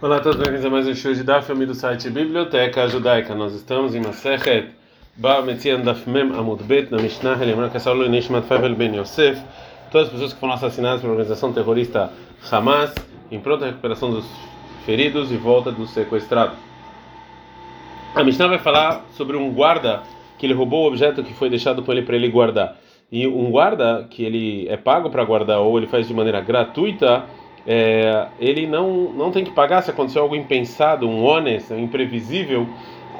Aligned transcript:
Olá 0.00 0.18
a 0.18 0.20
todos, 0.20 0.38
bem-vindos 0.38 0.64
a 0.64 0.70
mais 0.70 0.86
um 0.86 0.94
show 0.94 1.12
de 1.12 1.24
Daf, 1.24 1.52
do 1.52 1.74
site 1.74 2.08
Biblioteca 2.08 2.86
Judaica. 2.86 3.34
Nós 3.34 3.52
estamos 3.52 3.96
em 3.96 4.00
Masechet 4.00 4.68
Ba 5.16 5.42
Metzian 5.42 5.80
Daf 5.80 6.08
Mem 6.08 6.30
Amud 6.36 6.62
Bet, 6.62 6.88
na 6.92 6.98
Mishnah, 6.98 7.34
lembrando 7.34 7.72
que 7.72 7.78
essa 7.78 7.90
aula 7.90 8.04
é 8.04 8.08
Nishmat 8.08 8.46
Favel 8.46 8.76
Ben 8.76 8.94
Yosef, 8.94 9.42
todas 9.90 10.06
as 10.06 10.12
pessoas 10.12 10.32
que 10.34 10.38
foram 10.38 10.52
assassinadas 10.52 11.00
pela 11.00 11.14
organização 11.14 11.52
terrorista 11.52 12.12
Hamas, 12.48 12.94
em 13.28 13.40
pronta 13.40 13.66
recuperação 13.66 14.12
dos 14.12 14.24
feridos 14.86 15.32
e 15.32 15.36
volta 15.36 15.72
dos 15.72 15.90
sequestrados. 15.90 16.56
A 18.14 18.22
Mishnah 18.22 18.46
vai 18.46 18.58
falar 18.60 19.04
sobre 19.16 19.36
um 19.36 19.52
guarda 19.52 20.04
que 20.38 20.46
ele 20.46 20.54
roubou 20.54 20.84
o 20.84 20.86
objeto 20.86 21.24
que 21.24 21.34
foi 21.34 21.50
deixado 21.50 21.82
por 21.82 21.96
ele 21.96 22.06
para 22.06 22.14
ele 22.14 22.28
guardar. 22.28 22.76
E 23.10 23.26
um 23.26 23.50
guarda 23.50 24.06
que 24.08 24.22
ele 24.22 24.68
é 24.68 24.76
pago 24.76 25.10
para 25.10 25.24
guardar 25.24 25.58
ou 25.58 25.76
ele 25.76 25.88
faz 25.88 26.06
de 26.06 26.14
maneira 26.14 26.40
gratuita, 26.40 27.24
é, 27.66 28.26
ele 28.38 28.66
não, 28.66 29.12
não 29.12 29.30
tem 29.30 29.44
que 29.44 29.50
pagar 29.50 29.82
se 29.82 29.90
acontecer 29.90 30.18
algo 30.18 30.34
impensado, 30.34 31.08
um 31.08 31.24
honesto, 31.24 31.74
um 31.74 31.78
imprevisível 31.78 32.66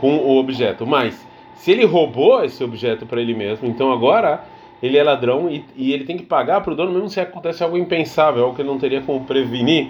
com 0.01 0.17
o 0.17 0.39
objeto. 0.39 0.87
Mas, 0.87 1.27
se 1.55 1.73
ele 1.73 1.85
roubou 1.85 2.45
esse 2.45 2.63
objeto 2.63 3.05
para 3.07 3.21
ele 3.21 3.35
mesmo, 3.35 3.69
então 3.69 3.93
agora 3.93 4.45
ele 4.83 4.97
é 4.97 5.03
ladrão 5.03 5.51
e, 5.51 5.65
e 5.77 5.93
ele 5.93 6.05
tem 6.05 6.17
que 6.17 6.25
pagar 6.25 6.61
para 6.61 6.73
o 6.73 6.77
dono, 6.77 6.93
mesmo 6.93 7.09
se 7.09 7.21
acontece 7.21 7.63
algo 7.63 7.77
impensável, 7.77 8.45
algo 8.45 8.55
que 8.55 8.63
ele 8.63 8.69
não 8.69 8.79
teria 8.79 9.01
como 9.03 9.25
prevenir, 9.25 9.89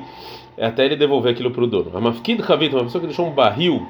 até 0.59 0.85
ele 0.85 0.97
devolver 0.97 1.33
aquilo 1.33 1.51
para 1.51 1.63
o 1.63 1.67
dono. 1.67 1.91
A 1.95 2.01
mafkid 2.01 2.43
havit, 2.49 2.75
uma 2.75 2.85
pessoa 2.85 3.01
que 3.01 3.07
deixou 3.07 3.27
um 3.27 3.33
barril 3.33 3.87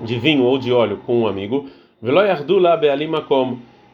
de 0.00 0.18
vinho 0.18 0.42
ou 0.42 0.58
de 0.58 0.72
óleo 0.72 1.00
com 1.06 1.20
um 1.20 1.26
amigo, 1.26 1.66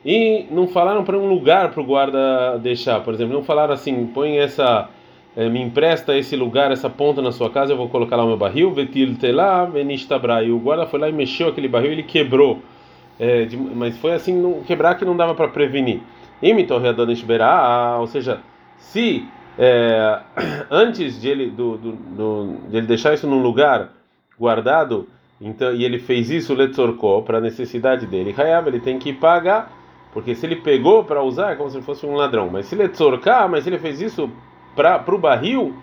e 0.05 0.47
não 0.51 0.67
falaram 0.67 1.05
para 1.05 1.17
um 1.17 1.29
lugar 1.29 1.71
para 1.71 1.81
o 1.81 1.85
guarda 1.85 2.59
deixar, 2.59 3.01
por 3.01 3.15
exemplo, 3.15 3.33
não 3.33 3.45
falaram 3.45 3.73
assim, 3.73 4.07
põe 4.07 4.39
essa 4.39 4.89
é, 4.89 5.02
me 5.37 5.63
empresta 5.63 6.17
esse 6.17 6.37
lugar, 6.37 6.71
essa 6.71 6.91
ponta 6.91 7.23
na 7.23 7.33
sua 7.33 7.49
casa, 7.49 7.73
eu 7.73 7.77
vou 7.77 7.89
colocar 7.89 8.17
lá 8.17 8.25
o 8.25 8.29
meu 8.29 8.37
barril, 8.37 8.73
vetil 8.73 9.17
telá. 9.17 9.69
E 10.45 10.51
o 10.51 10.59
guarda 10.59 10.87
foi 10.87 11.01
lá 11.01 11.09
e 11.09 11.13
mexeu 11.13 11.49
aquele 11.49 11.69
barril, 11.69 11.93
ele 11.93 12.03
quebrou. 12.03 12.61
É, 13.19 13.45
de, 13.45 13.57
mas 13.57 13.97
foi 13.99 14.13
assim, 14.13 14.35
não, 14.35 14.63
quebrar 14.63 14.97
que 14.97 15.05
não 15.05 15.17
dava 15.17 15.35
para 15.35 15.49
prevenir. 15.49 16.01
Ou 17.99 18.07
seja, 18.07 18.41
se 18.79 19.25
é, 19.59 20.21
antes 20.71 21.21
de 21.21 21.29
ele, 21.29 21.51
do, 21.51 21.77
do, 21.77 21.93
do, 21.93 22.57
de 22.69 22.77
ele 22.77 22.87
deixar 22.87 23.15
isso 23.15 23.27
num 23.27 23.41
lugar 23.41 23.91
guardado, 24.39 25.09
então, 25.41 25.73
e 25.75 25.85
ele 25.85 25.99
fez 25.99 26.31
isso, 26.31 26.55
letzorko, 26.55 27.23
para 27.23 27.39
a 27.39 27.41
necessidade 27.41 28.07
dele, 28.07 28.35
Hayab, 28.37 28.69
ele 28.69 28.81
tem 28.81 28.99
que 28.99 29.13
pagar, 29.13 29.73
porque 30.13 30.35
se 30.35 30.45
ele 30.47 30.57
pegou 30.57 31.05
para 31.05 31.23
usar, 31.23 31.53
é 31.53 31.57
como 31.57 31.71
se 31.71 31.81
fosse 31.81 32.05
um 32.05 32.15
ladrão. 32.15 32.51
Mas 32.51 32.67
se 32.67 32.75
letzorkar, 32.75 33.49
mas 33.49 33.67
ele 33.67 33.79
fez 33.79 34.01
isso 34.01 34.31
para 34.75 35.15
o 35.15 35.19
barril, 35.19 35.75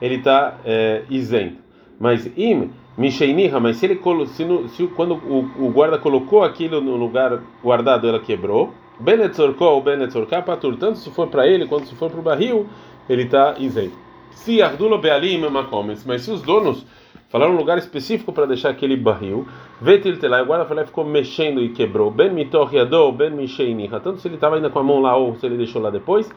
ele 0.00 0.16
está 0.16 0.58
é, 0.64 1.02
isento. 1.10 1.58
Mas 1.98 2.26
im 2.36 2.70
misheiniha, 2.96 3.58
mas 3.60 3.76
se 3.76 3.86
ele 3.86 4.00
se, 4.26 4.44
no, 4.44 4.68
se 4.68 4.86
quando 4.88 5.14
o, 5.14 5.66
o, 5.66 5.70
guarda 5.70 5.98
colocou 5.98 6.42
aquilo 6.42 6.80
no 6.80 6.96
lugar 6.96 7.40
guardado, 7.62 8.08
ela 8.08 8.20
quebrou. 8.20 8.72
Benetzorko 8.98 9.64
ou 9.64 9.82
benetzorka 9.82 10.42
patur, 10.42 10.76
tanto 10.76 10.98
se 10.98 11.10
for 11.10 11.28
para 11.28 11.46
ele 11.46 11.66
quanto 11.66 11.86
se 11.86 11.94
for 11.94 12.10
para 12.10 12.20
o 12.20 12.22
barril, 12.22 12.66
ele 13.08 13.22
está 13.22 13.54
isento. 13.58 13.96
Se 14.32 14.60
ardulo 14.60 14.98
bealim 14.98 15.38
makomes, 15.48 16.04
mas 16.04 16.22
se 16.22 16.30
os 16.30 16.42
donos 16.42 16.84
falaram 17.30 17.54
um 17.54 17.56
lugar 17.56 17.78
específico 17.78 18.32
para 18.32 18.46
deixar 18.46 18.70
aquele 18.70 18.96
barril, 18.96 19.46
vetil 19.80 20.12
o 20.12 20.44
guarda 20.44 20.82
e 20.82 20.86
ficou 20.86 21.04
mexendo 21.04 21.62
e 21.62 21.70
quebrou. 21.70 22.10
Ben 22.10 22.30
mitorriadou, 22.30 23.12
ben 23.12 23.30
misheiniha, 23.30 24.00
tanto 24.00 24.20
se 24.20 24.28
ele 24.28 24.34
estava 24.34 24.56
ainda 24.56 24.68
com 24.68 24.78
a 24.78 24.82
mão 24.82 25.00
lá 25.00 25.16
ou 25.16 25.34
se 25.36 25.46
ele 25.46 25.56
deixou 25.56 25.80
lá 25.80 25.90
depois 25.90 26.30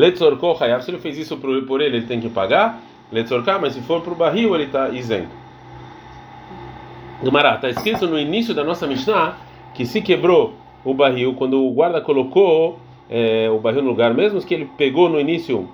Letzorko 0.00 0.56
Hayav, 0.58 0.82
se 0.82 0.90
ele 0.90 0.98
fez 0.98 1.18
isso 1.18 1.36
por, 1.36 1.80
ele, 1.80 1.98
ele 1.98 2.06
tem 2.06 2.18
que 2.20 2.30
pagar. 2.30 2.80
Letzorká, 3.12 3.58
mas 3.58 3.74
se 3.74 3.82
for 3.82 4.00
para 4.00 4.12
o 4.12 4.16
barril, 4.16 4.54
ele 4.54 4.64
está 4.64 4.88
isento. 4.88 5.28
Gumará, 7.22 7.56
está 7.56 7.68
escrito 7.68 8.06
no 8.06 8.18
início 8.18 8.54
da 8.54 8.64
nossa 8.64 8.86
Mishnah 8.86 9.36
que 9.74 9.84
se 9.84 10.00
quebrou 10.00 10.54
o 10.82 10.94
barril, 10.94 11.34
quando 11.34 11.62
o 11.62 11.70
guarda 11.70 12.00
colocou 12.00 12.78
é, 13.10 13.50
o 13.50 13.58
barril 13.58 13.82
no 13.82 13.90
lugar, 13.90 14.14
mesmo 14.14 14.40
que 14.40 14.54
ele 14.54 14.70
pegou 14.78 15.10
no 15.10 15.20
início 15.20 15.68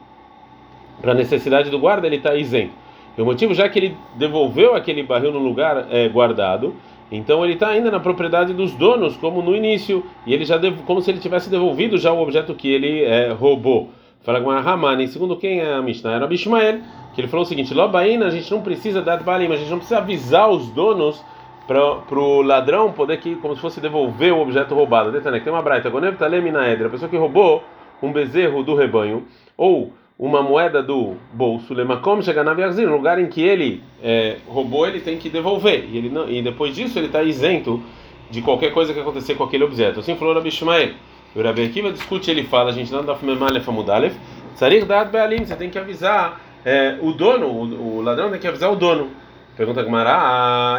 para 1.01 1.15
necessidade 1.15 1.71
do 1.71 1.79
guarda, 1.79 2.09
ele 2.09 2.17
está 2.17 2.35
isento. 2.35 2.73
E 3.17 3.23
o 3.23 3.25
motivo, 3.25 3.55
já 3.55 3.69
que 3.69 3.79
ele 3.79 3.97
devolveu 4.17 4.75
aquele 4.75 5.05
barril 5.05 5.31
no 5.31 5.39
lugar 5.39 5.87
é, 5.89 6.09
guardado, 6.09 6.75
então 7.13 7.45
ele 7.45 7.55
está 7.55 7.69
ainda 7.69 7.93
na 7.93 8.01
propriedade 8.01 8.53
dos 8.53 8.73
donos, 8.75 9.17
como 9.17 9.41
no 9.41 9.55
início, 9.55 10.05
e 10.27 10.35
ele 10.35 10.45
já 10.45 10.59
como 10.85 11.01
se 11.01 11.13
ele 11.13 11.21
tivesse 11.21 11.49
devolvido 11.49 11.97
já 11.97 12.13
o 12.13 12.21
objeto 12.21 12.55
que 12.55 12.69
ele 12.69 13.05
é, 13.05 13.31
roubou. 13.31 13.91
Fala 14.23 14.41
com 14.41 14.51
a 14.51 14.61
Ramani, 14.61 15.07
segundo 15.09 15.37
quem 15.37 15.61
é 15.61 15.75
a 15.75 15.83
Mishnah? 15.83 16.15
Era 16.15 16.27
Bishmael, 16.27 16.81
que 17.15 17.21
ele 17.21 17.29
falou 17.29 17.45
o 17.45 17.49
seguinte: 17.49 17.73
Lobaína, 17.73 18.27
a 18.27 18.31
gente 18.31 18.51
não 18.51 18.61
precisa 18.61 19.01
dar 19.01 19.23
balim, 19.23 19.53
a 19.53 19.57
gente 19.57 19.71
não 19.71 19.79
precisa 19.79 19.99
avisar 19.99 20.51
os 20.51 20.69
donos 20.71 21.23
para 21.67 22.19
o 22.19 22.43
ladrão 22.43 22.93
poder 22.93 23.19
que, 23.19 23.35
como 23.37 23.55
se 23.55 23.61
fosse 23.61 23.81
devolver 23.81 24.33
o 24.33 24.41
objeto 24.41 24.75
roubado. 24.75 25.11
Detane, 25.11 25.41
tem 25.41 25.53
uma 25.53 25.63
braita, 25.63 25.89
a 25.89 26.89
pessoa 26.89 27.09
que 27.09 27.17
roubou 27.17 27.63
um 28.03 28.13
bezerro 28.13 28.63
do 28.63 28.75
rebanho, 28.75 29.25
ou 29.57 29.93
uma 30.19 30.43
moeda 30.43 30.83
do 30.83 31.17
bolso, 31.33 31.75
Lemakom 31.75 32.23
chega 32.23 32.43
na 32.43 32.55
no 32.55 32.97
lugar 32.97 33.19
em 33.19 33.27
que 33.27 33.43
ele 33.43 33.83
é, 34.03 34.37
roubou, 34.49 34.87
ele 34.87 35.01
tem 35.01 35.19
que 35.19 35.29
devolver. 35.29 35.85
E, 35.91 35.99
ele 35.99 36.09
não, 36.09 36.29
e 36.29 36.41
depois 36.41 36.75
disso 36.75 36.99
ele 36.99 37.07
está 37.07 37.23
isento 37.23 37.83
de 38.31 38.41
qualquer 38.41 38.73
coisa 38.73 38.95
que 38.95 39.01
acontecer 39.01 39.35
com 39.35 39.45
aquele 39.45 39.65
objeto. 39.65 40.01
Assim 40.01 40.17
falou 40.17 40.35
Rabi 40.35 40.49
Ishmael. 40.49 40.91
O 41.37 41.43
Rabi 41.43 41.67
Akiva 41.67 41.93
discute, 41.93 42.31
ele 42.31 42.45
fala, 42.45 42.71
a 42.71 42.73
gente 42.73 42.91
não 42.91 43.05
dá 43.05 43.15
Memalef 43.21 43.69
Amudalef, 43.69 44.17
Tzarir 44.55 44.87
Bealim, 44.87 45.45
você 45.45 45.55
tem 45.55 45.69
que 45.69 45.79
avisar 45.79 46.41
é, 46.65 46.97
o 47.03 47.13
dono, 47.13 47.47
o, 47.47 47.99
o, 47.99 48.01
ladrão 48.01 48.31
tem 48.31 48.41
que 48.41 48.49
avisar 48.49 48.73
o 48.73 48.77
dono. 48.77 49.11
Pergunta 49.55 49.83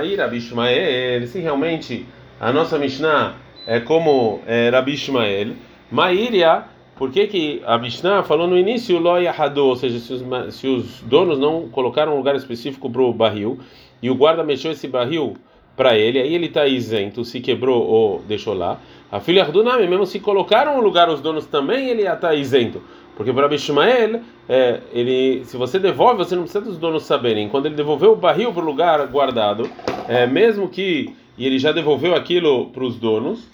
e 0.03 0.16
Rabi 0.16 0.38
Ishmael, 0.38 1.28
se 1.28 1.40
realmente 1.40 2.07
a 2.40 2.51
nossa 2.51 2.79
Mishnah 2.79 3.35
é 3.68 3.79
como 3.79 4.41
é, 4.47 4.69
Rabi 4.69 4.94
Ishmael, 4.94 5.50
Mairia, 5.91 6.63
por 6.95 7.12
que, 7.12 7.28
que 7.28 7.62
a 7.63 7.78
Mishnah 7.78 8.24
falou 8.24 8.47
no 8.47 8.57
início 8.57 8.97
Lo 8.97 9.19
Yahado, 9.19 9.63
ou 9.63 9.75
seja, 9.75 10.00
se 10.00 10.12
os, 10.12 10.56
se 10.56 10.68
os 10.68 11.01
donos 11.01 11.38
não 11.38 11.69
colocaram 11.69 12.16
um 12.16 12.18
lugar 12.18 12.35
específico 12.35 12.89
para 12.89 13.03
o 13.03 13.13
barril, 13.13 13.59
e 14.01 14.09
o 14.09 14.16
guarda 14.16 14.44
mexeu 14.44 14.72
esse 14.72 14.88
barril 14.88 15.38
para 15.78 15.98
ele, 15.98 16.20
aí 16.20 16.34
ele 16.34 16.48
está 16.48 16.68
isento, 16.68 17.24
se 17.24 17.40
quebrou 17.40 17.82
ou 17.86 18.22
deixou 18.28 18.54
lá. 18.54 18.80
A 19.10 19.22
filha 19.22 19.46
do 19.46 19.64
Nami, 19.64 19.88
mesmo 19.88 20.06
se 20.06 20.20
colocaram 20.20 20.76
no 20.76 20.82
lugar 20.82 21.08
os 21.10 21.22
donos 21.22 21.46
também, 21.46 21.88
ele 21.88 22.02
está 22.06 22.34
isento. 22.34 22.82
Porque 23.16 23.32
para 23.32 23.48
Bishmael, 23.48 24.20
é, 24.50 24.82
ele, 24.92 25.46
se 25.46 25.56
você 25.56 25.80
devolve, 25.80 26.18
você 26.18 26.36
não 26.36 26.44
precisa 26.44 26.64
dos 26.64 26.78
donos 26.78 27.04
saberem. 27.04 27.48
Quando 27.48 27.68
ele 27.68 27.76
devolveu 27.76 28.12
o 28.12 28.16
barril 28.16 28.52
para 28.52 28.62
o 28.62 28.66
lugar 28.66 29.08
guardado, 29.08 29.70
é, 30.08 30.28
mesmo 30.28 30.68
que 30.68 31.16
e 31.38 31.46
ele 31.46 31.60
já 31.60 31.72
devolveu 31.72 32.16
aquilo 32.16 32.66
para 32.72 32.84
os 32.84 32.96
donos, 32.96 33.48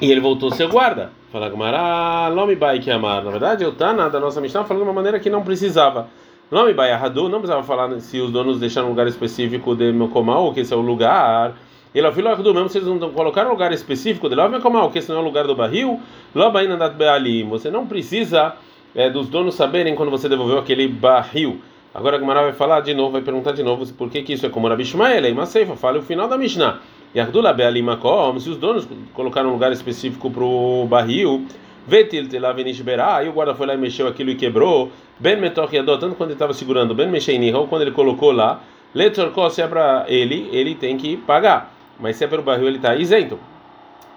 e 0.00 0.10
ele 0.10 0.20
voltou 0.20 0.48
a 0.48 0.52
ser 0.52 0.66
guarda. 0.68 1.12
Fala 1.30 1.48
Gamara, 1.48 2.28
Lomi 2.28 2.56
Bai 2.56 2.80
que 2.80 2.90
amar. 2.90 3.22
Na 3.22 3.30
verdade, 3.30 3.64
o 3.64 3.72
Tana 3.72 4.10
da 4.10 4.18
nossa 4.18 4.40
missão 4.40 4.64
falando 4.64 4.82
de 4.82 4.88
uma 4.88 4.94
maneira 4.94 5.20
que 5.20 5.30
não 5.30 5.42
precisava. 5.42 6.08
Nome 6.50 6.74
Bayahadu, 6.74 7.28
não 7.28 7.38
precisava 7.38 7.62
falar 7.62 7.98
se 8.00 8.20
os 8.20 8.30
donos 8.30 8.60
deixaram 8.60 8.88
um 8.88 8.90
lugar 8.90 9.06
específico 9.06 9.74
de 9.74 9.90
Mekomal, 9.92 10.52
que 10.52 10.60
esse 10.60 10.74
é 10.74 10.76
o 10.76 10.80
lugar. 10.80 11.54
Ele 11.94 12.06
afirmou 12.06 12.32
Ardu, 12.32 12.52
mesmo 12.52 12.68
se 12.68 12.78
eles 12.78 12.88
não 12.88 13.10
colocaram 13.10 13.48
um 13.48 13.52
lugar 13.52 13.72
específico 13.72 14.28
de 14.28 14.36
Mekomal, 14.36 14.90
que 14.90 14.98
esse 14.98 15.08
não 15.08 15.18
é 15.18 15.20
o 15.20 15.24
lugar 15.24 15.46
do 15.46 15.54
barril, 15.54 16.00
Lobainandat 16.34 16.96
Bealim. 16.96 17.48
Você 17.48 17.70
não 17.70 17.86
precisa 17.86 18.56
é, 18.94 19.08
dos 19.08 19.28
donos 19.28 19.54
saberem 19.54 19.94
quando 19.94 20.10
você 20.10 20.28
devolveu 20.28 20.58
aquele 20.58 20.86
barril. 20.86 21.60
Agora 21.94 22.16
a 22.16 22.20
Gemara 22.20 22.42
vai 22.42 22.52
falar 22.52 22.80
de 22.80 22.92
novo, 22.92 23.12
vai 23.12 23.22
perguntar 23.22 23.52
de 23.52 23.62
novo 23.62 23.90
por 23.94 24.10
que, 24.10 24.22
que 24.22 24.34
isso 24.34 24.44
é 24.44 24.48
como 24.50 24.68
Rabi 24.68 24.84
Shmael, 24.84 25.24
aí 25.24 25.32
Maseifa, 25.32 25.76
fala 25.76 25.98
o 25.98 26.02
final 26.02 26.28
da 26.28 26.36
Mishnah. 26.36 26.80
Yardula 27.16 27.52
Bealim 27.52 27.82
Makom, 27.82 28.38
se 28.38 28.50
os 28.50 28.58
donos 28.58 28.86
colocaram 29.14 29.48
um 29.48 29.52
lugar 29.52 29.72
específico 29.72 30.30
para 30.30 30.44
o 30.44 30.86
barril. 30.86 31.46
Aí 31.86 33.28
o 33.28 33.32
guarda 33.32 33.54
foi 33.54 33.66
lá 33.66 33.74
e 33.74 33.76
mexeu 33.76 34.08
aquilo 34.08 34.30
e 34.30 34.34
quebrou. 34.34 34.90
Ben 35.18 35.36
metorriador, 35.36 35.98
tanto 35.98 36.14
quando 36.16 36.30
ele 36.30 36.36
estava 36.36 36.54
segurando, 36.54 36.94
ben 36.94 37.08
mexeini, 37.08 37.52
ou 37.52 37.68
quando 37.68 37.82
ele 37.82 37.92
colocou 37.92 38.32
lá, 38.32 38.60
letzorkó, 38.94 39.48
se 39.50 39.62
é 39.62 39.66
para 39.66 40.04
ele, 40.08 40.48
ele 40.52 40.74
tem 40.74 40.96
que 40.96 41.16
pagar. 41.16 41.72
Mas 42.00 42.16
se 42.16 42.24
é 42.24 42.26
para 42.26 42.40
o 42.40 42.42
barril, 42.42 42.66
ele 42.66 42.76
está 42.76 42.96
isento. 42.96 43.38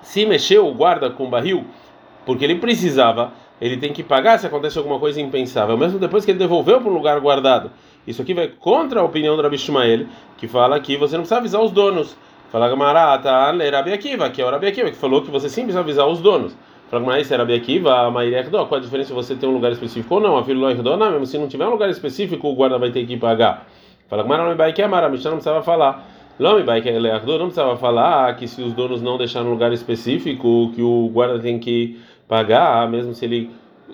Se 0.01 0.25
mexeu 0.25 0.68
o 0.68 0.74
guarda 0.74 1.09
com 1.09 1.25
o 1.25 1.30
barril, 1.30 1.65
porque 2.25 2.44
ele 2.45 2.56
precisava, 2.56 3.33
ele 3.59 3.77
tem 3.77 3.91
que 3.91 4.03
pagar 4.03 4.39
se 4.39 4.47
acontece 4.47 4.77
alguma 4.77 5.00
coisa 5.00 5.19
impensável, 5.19 5.77
mesmo 5.77 6.00
depois 6.00 6.24
que 6.24 6.31
ele 6.31 6.39
devolveu 6.39 6.80
para 6.80 6.89
o 6.89 6.94
lugar 6.94 7.19
guardado. 7.19 7.71
Isso 8.07 8.21
aqui 8.21 8.33
vai 8.33 8.47
contra 8.47 9.01
a 9.01 9.03
opinião 9.03 9.36
do 9.36 9.41
Rabi 9.41 9.56
Ishmael, 9.56 10.06
que 10.38 10.47
fala 10.47 10.80
que 10.80 10.95
você 10.95 11.15
não 11.15 11.24
precisa 11.24 11.39
avisar 11.39 11.62
os 11.62 11.71
donos. 11.71 12.15
Fala 12.51 12.69
Gamarata, 12.69 13.30
Rabi 13.71 13.91
Akiva, 13.91 14.30
que 14.30 14.41
é 14.41 14.45
o 14.45 14.50
Rabi 14.50 14.68
Akiva, 14.68 14.89
que 14.89 14.95
falou 14.95 15.21
que 15.21 15.30
você 15.30 15.50
sim 15.50 15.63
precisa 15.63 15.81
avisar 15.81 16.07
os 16.07 16.21
donos. 16.21 16.56
Fala, 16.89 17.06
mas 17.06 17.28
será 17.28 17.44
bem 17.44 17.57
aqui, 17.57 17.81
a 17.86 18.10
Maíra 18.10 18.44
Qual 18.45 18.75
a 18.75 18.80
diferença 18.80 19.10
se 19.10 19.13
você 19.13 19.36
tem 19.36 19.50
um 19.50 19.54
lugar 19.54 19.74
específico 19.74 20.16
ou 20.16 20.22
não? 20.22 20.38
A 20.38 20.44
filha 20.44 20.57
não, 20.98 21.12
mesmo 21.12 21.25
se 21.25 21.38
não 21.38 21.48
tiver 21.48 21.68
um 21.68 21.72
lugar 21.72 21.89
específico, 21.89 22.48
o 22.48 22.56
guarda 22.56 22.78
vai 22.78 22.92
ter 22.92 23.06
que 23.06 23.18
pagar. 23.18 23.68
Fala, 24.07 24.24
mas 24.24 24.39
não 24.39 24.56
vai 24.56 24.72
que 24.72 24.81
a 24.81 24.88
Mara, 24.88 25.10
Mishnah 25.10 25.31
não 25.31 25.38
precisava 25.38 25.62
falar. 25.62 26.07
Lome 26.39 26.63
que 26.81 26.89
não 27.39 27.48
precisava 27.48 27.75
falar 27.75 28.36
que 28.38 28.48
se 28.48 28.62
os 28.62 28.72
donos 28.72 29.01
não 29.01 29.18
deixaram 29.18 29.48
um 29.48 29.51
lugar 29.51 29.74
específico, 29.74 30.72
que 30.74 30.81
o 30.81 31.10
guarda 31.12 31.39
tem 31.39 31.60
que 31.60 32.00
pagar, 32.28 32.89
mesmo 32.89 33.13
se 33.13 33.25
ele 33.25 33.50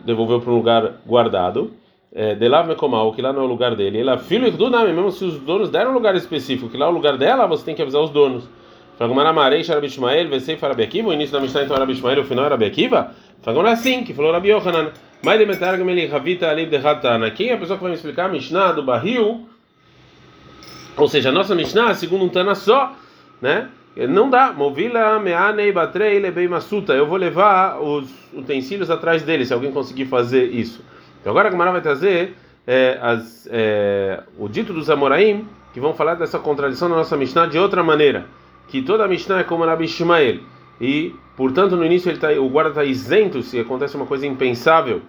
devolveu 0.06 0.40
para 0.40 0.52
um 0.52 0.56
lugar 0.58 1.02
guardado. 1.06 1.72
é, 2.16 2.36
de 2.36 2.48
lá 2.48 2.62
o 3.06 3.14
que 3.14 3.24
lá 3.24 3.34
não 3.34 3.42
é 3.42 3.46
o 3.46 3.48
lugar 3.48 3.76
dele. 3.76 4.02
Ela 4.02 4.20
filho 4.20 4.52
do 4.52 4.70
nome, 4.70 4.94
mesmo 4.94 5.10
se 5.12 5.26
os 5.26 5.40
donos 5.40 5.72
deram 5.72 5.92
um 5.92 5.94
lugar 5.96 6.16
específico, 6.16 6.70
que 6.70 6.78
lá 6.78 6.86
é 6.86 6.90
o 6.90 6.92
lugar 6.92 7.18
dela, 7.18 7.48
você 7.48 7.66
tem 7.66 7.74
que 7.74 7.82
avisar 7.82 8.02
os 8.02 8.12
donos. 8.12 8.48
Fragmar 8.98 9.34
Marei, 9.34 9.64
Sharabi 9.64 9.88
Ishmael, 9.88 10.30
Vesei 10.30 10.58
Farabi 10.58 10.84
Akiva, 10.84 11.10
o 11.10 11.14
início 11.14 11.34
da 11.34 11.40
Mishnah 11.40 11.64
então 11.64 11.76
era 11.76 11.92
Ishmael, 11.92 12.22
o 12.22 12.26
final 12.26 12.46
era 12.46 12.56
Rabi 12.56 12.66
Akiva. 12.66 13.12
Fragmar 13.42 13.72
assim, 13.72 14.04
que 14.04 14.14
falou 14.14 14.32
Rabi 14.32 14.50
Yohanan. 14.50 14.92
Mas 15.24 15.40
de 15.40 15.46
metargam 15.46 15.90
ele 15.90 16.06
Ravita 16.06 16.50
Alib 16.50 16.70
de 16.70 16.86
Hatana. 16.86 17.32
Quem 17.32 17.50
é 17.50 17.54
a 17.54 17.58
pessoa 17.58 17.78
que 17.78 17.84
vai 17.84 17.92
me 17.92 17.96
explicar 17.96 18.26
a 18.26 18.30
Mishnah 18.30 18.74
do 18.74 18.84
barril? 18.84 19.48
Ou 20.98 21.08
seja, 21.08 21.30
a 21.30 21.32
nossa 21.32 21.56
Mishnah, 21.56 21.94
segundo 21.96 22.26
um 22.26 22.30
Tana 22.30 22.56
só, 22.56 22.94
né? 23.42 23.70
Não 23.96 24.30
dá. 24.30 24.52
Movila 24.52 25.20
meanei 25.20 25.72
batrei 25.72 26.20
lebei 26.20 26.48
masuta. 26.48 26.94
Eu 26.94 27.08
vou 27.08 27.18
levar 27.18 27.80
os 27.80 28.10
utensílios 28.34 28.92
atrás 28.92 29.24
dele, 29.24 29.46
se 29.46 29.54
alguém 29.54 29.72
conseguir 29.72 30.06
fazer 30.06 30.46
isso. 30.46 30.84
Então 31.22 31.32
agora 31.32 31.48
a 31.48 31.52
Gemara 31.52 31.72
vai 31.72 31.82
trazer 31.82 32.36
é, 32.68 32.98
as, 33.02 33.48
é, 33.50 34.22
o 34.38 34.50
dito 34.50 34.74
dos 34.74 34.90
Amoraim, 34.90 35.48
que 35.74 35.80
vão 35.80 35.94
falar 35.94 36.16
dessa 36.16 36.38
contradição 36.38 36.90
na 36.90 36.98
nossa 36.98 37.16
Mishnah 37.16 37.46
de 37.46 37.58
outra 37.58 37.82
maneira. 37.82 38.26
Que 38.68 38.82
toda 38.82 39.06
a 39.06 39.08
Mishnah 39.08 39.40
é 39.40 39.44
como 39.44 39.66
Rabi 39.66 39.86
Ishmael. 39.86 40.40
E, 40.80 41.14
portanto, 41.38 41.76
no 41.76 41.86
início 41.86 42.10
ele 42.10 42.20
tá, 42.20 42.32
o 42.32 42.50
guarda 42.50 42.70
está 42.70 42.84
isento 42.84 43.42
se 43.42 43.60
acontece 43.60 43.96
uma 43.96 44.06
coisa 44.06 44.26
impensável. 44.26 45.02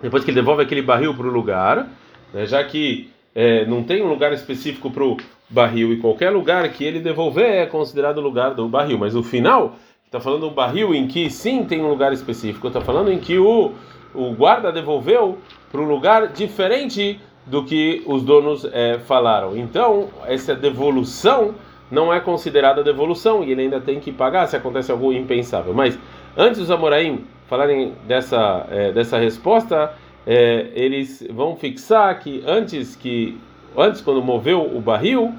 Depois 0.00 0.24
que 0.24 0.30
ele 0.30 0.40
devolve 0.40 0.62
aquele 0.62 0.82
barril 0.82 1.14
para 1.14 1.26
o 1.26 1.30
lugar, 1.30 1.88
né, 2.32 2.46
já 2.46 2.62
que 2.64 3.10
é, 3.34 3.64
não 3.66 3.82
tem 3.82 4.02
um 4.02 4.08
lugar 4.08 4.32
específico 4.32 4.90
para 4.90 5.04
o 5.04 5.16
barril 5.48 5.92
e 5.92 5.98
qualquer 5.98 6.30
lugar 6.30 6.68
que 6.70 6.84
ele 6.84 7.00
devolver 7.00 7.46
é 7.46 7.66
considerado 7.66 8.20
lugar 8.20 8.54
do 8.54 8.68
barril. 8.68 8.98
Mas 8.98 9.14
o 9.14 9.22
final 9.22 9.76
está 10.04 10.20
falando 10.20 10.48
um 10.48 10.52
barril 10.52 10.94
em 10.94 11.06
que 11.06 11.30
sim 11.30 11.64
tem 11.64 11.80
um 11.80 11.88
lugar 11.88 12.12
específico, 12.12 12.68
está 12.68 12.80
falando 12.80 13.10
em 13.10 13.18
que 13.18 13.38
o, 13.38 13.72
o 14.14 14.32
guarda 14.32 14.70
devolveu 14.70 15.38
para 15.70 15.80
um 15.80 15.88
lugar 15.88 16.28
diferente 16.28 17.20
do 17.46 17.64
que 17.64 18.02
os 18.06 18.22
donos 18.22 18.64
é, 18.72 18.98
falaram. 19.00 19.56
Então, 19.56 20.08
essa 20.26 20.54
devolução 20.54 21.54
não 21.94 22.12
é 22.12 22.20
considerada 22.20 22.82
devolução 22.82 23.44
e 23.44 23.52
ele 23.52 23.62
ainda 23.62 23.80
tem 23.80 24.00
que 24.00 24.12
pagar 24.12 24.46
se 24.46 24.56
acontece 24.56 24.90
algo 24.90 25.12
impensável. 25.12 25.72
Mas 25.72 25.98
antes 26.36 26.58
dos 26.58 26.70
Amoraim 26.70 27.24
falarem 27.46 27.94
dessa, 28.06 28.66
é, 28.70 28.92
dessa 28.92 29.16
resposta, 29.16 29.94
é, 30.26 30.70
eles 30.74 31.26
vão 31.30 31.56
fixar 31.56 32.18
que 32.18 32.42
antes 32.46 32.96
que 32.96 33.38
antes 33.76 34.00
quando 34.00 34.22
moveu 34.22 34.62
o 34.62 34.80
barril, 34.80 35.32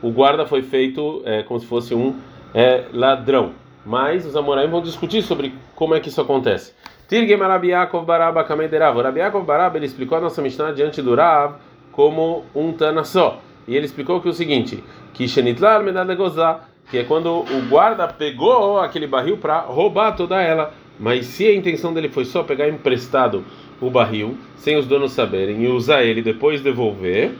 o 0.00 0.10
guarda 0.10 0.46
foi 0.46 0.62
feito 0.62 1.22
é, 1.24 1.42
como 1.42 1.58
se 1.58 1.66
fosse 1.66 1.94
um 1.94 2.14
é, 2.54 2.84
ladrão. 2.92 3.52
Mas 3.84 4.26
os 4.26 4.36
Amoraim 4.36 4.68
vão 4.68 4.80
discutir 4.80 5.22
sobre 5.22 5.54
como 5.74 5.94
é 5.94 6.00
que 6.00 6.08
isso 6.08 6.20
acontece. 6.20 6.72
Tirgem 7.08 7.36
Rabi 7.36 7.68
Yaakov 7.68 8.04
Baraba 8.04 8.42
Kamederav. 8.42 9.00
Rabi 9.00 9.20
Yaakov 9.20 9.44
Baraba 9.44 9.78
explicou 9.78 10.18
a 10.18 10.20
nossa 10.20 10.42
Mishnah 10.42 10.72
diante 10.72 11.00
do 11.00 11.14
Rav 11.14 11.54
como 11.92 12.44
um 12.54 12.72
Tana 12.72 13.04
só. 13.04 13.40
E 13.66 13.76
ele 13.76 13.86
explicou 13.86 14.20
que 14.20 14.28
é 14.28 14.30
o 14.30 14.34
seguinte, 14.34 14.82
que 15.16 15.26
Shenitlar 15.26 15.82
Medadegozá, 15.82 16.60
que 16.90 16.98
é 16.98 17.04
quando 17.04 17.30
o 17.30 17.68
guarda 17.70 18.06
pegou 18.06 18.78
aquele 18.78 19.06
barril 19.06 19.38
para 19.38 19.60
roubar 19.60 20.14
toda 20.14 20.40
ela. 20.40 20.74
Mas 21.00 21.24
se 21.26 21.46
a 21.46 21.54
intenção 21.54 21.92
dele 21.92 22.10
foi 22.10 22.26
só 22.26 22.42
pegar 22.42 22.68
emprestado 22.68 23.42
o 23.80 23.90
barril, 23.90 24.36
sem 24.56 24.76
os 24.76 24.86
donos 24.86 25.12
saberem, 25.12 25.62
e 25.62 25.68
usar 25.68 26.04
ele 26.04 26.20
depois 26.20 26.60
devolver, 26.60 27.32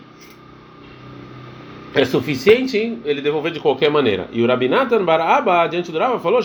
é 1.94 2.04
suficiente 2.04 2.98
ele 3.04 3.20
devolver 3.20 3.52
de 3.52 3.60
qualquer 3.60 3.90
maneira. 3.90 4.26
E 4.32 4.42
o 4.42 4.46
Rabinatan 4.46 5.04
Baraba, 5.04 5.66
diante 5.66 5.92
do 5.92 5.98
Rabba, 5.98 6.18
falou 6.18 6.40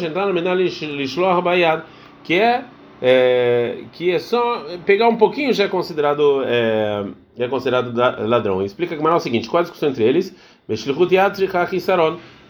que 2.24 2.36
é, 2.36 2.63
é 3.01 3.84
que 3.94 4.12
é 4.12 4.19
só 4.19 4.66
pegar 4.86 5.07
um 5.07 5.18
pouquinho 5.18 5.54
já 5.54 5.63
é 5.66 5.68
considerado 5.68 6.44
é, 6.45 7.06
é 7.38 7.48
considerado 7.48 7.94
ladrão. 8.27 8.63
Explica 8.63 8.95
que 8.95 9.06
é 9.06 9.10
o 9.10 9.19
seguinte: 9.19 9.50
qual 9.50 9.60
a 9.60 9.63
discussão 9.63 9.89
entre 9.89 10.04
eles? 10.04 10.36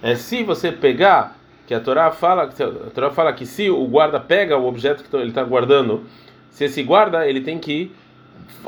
É 0.01 0.15
se 0.15 0.43
você 0.43 0.71
pegar 0.71 1.35
que 1.65 1.73
a 1.73 1.79
Torá 1.79 2.11
fala, 2.11 2.43
a 2.43 2.89
Torá 2.89 3.09
fala 3.11 3.33
que 3.33 3.45
se 3.45 3.69
o 3.69 3.85
guarda 3.87 4.19
pega 4.19 4.57
o 4.57 4.67
objeto 4.67 5.03
que 5.03 5.15
ele 5.15 5.29
está 5.29 5.43
guardando, 5.43 6.03
se 6.49 6.65
esse 6.65 6.83
guarda 6.83 7.27
ele 7.27 7.41
tem 7.41 7.57
que 7.57 7.91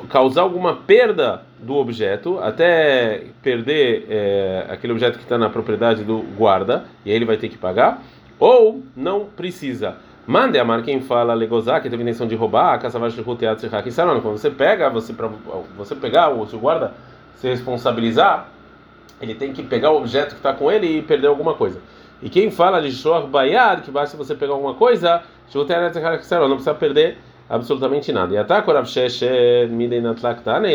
causar 0.09 0.41
alguma 0.41 0.75
perda 0.75 1.41
do 1.59 1.75
objeto 1.75 2.39
até 2.39 3.25
perder 3.41 4.05
é, 4.09 4.65
aquele 4.69 4.93
objeto 4.93 5.17
que 5.17 5.23
está 5.23 5.37
na 5.37 5.49
propriedade 5.49 6.03
do 6.03 6.19
guarda 6.37 6.85
e 7.05 7.11
aí 7.11 7.15
ele 7.15 7.25
vai 7.25 7.37
ter 7.37 7.49
que 7.49 7.57
pagar, 7.57 8.01
ou 8.39 8.81
não 8.95 9.25
precisa. 9.25 9.97
Mande 10.25 10.57
a 10.57 10.81
quem 10.81 11.01
fala 11.01 11.33
legozar, 11.33 11.81
que 11.81 11.89
teve 11.89 12.01
intenção 12.01 12.25
de 12.25 12.35
roubar, 12.35 12.73
a 12.73 13.09
de 13.09 13.21
roteado 13.21 13.59
Quando 14.21 14.37
você 14.37 14.49
pega, 14.49 14.89
você 14.89 15.11
para 15.11 15.29
você 15.77 15.93
pegar 15.95 16.29
o 16.29 16.47
seu 16.47 16.59
guarda 16.59 16.93
se 17.35 17.49
responsabilizar, 17.49 18.47
ele 19.21 19.35
tem 19.35 19.53
que 19.53 19.63
pegar 19.63 19.91
o 19.91 19.97
objeto 19.97 20.29
que 20.29 20.35
está 20.35 20.53
com 20.53 20.71
ele 20.71 20.99
e 20.99 21.01
perder 21.01 21.27
alguma 21.27 21.53
coisa. 21.53 21.79
E 22.21 22.29
quem 22.29 22.49
fala 22.49 22.81
de 22.81 22.91
Shor 22.91 23.27
Bayad, 23.27 23.81
que 23.81 23.91
basta 23.91 24.15
você 24.15 24.33
pegar 24.33 24.53
alguma 24.53 24.73
coisa, 24.75 25.23
não 25.53 26.55
precisa 26.55 26.73
perder 26.73 27.17
absolutamente 27.49 28.11
nada. 28.11 28.33
E 28.33 28.37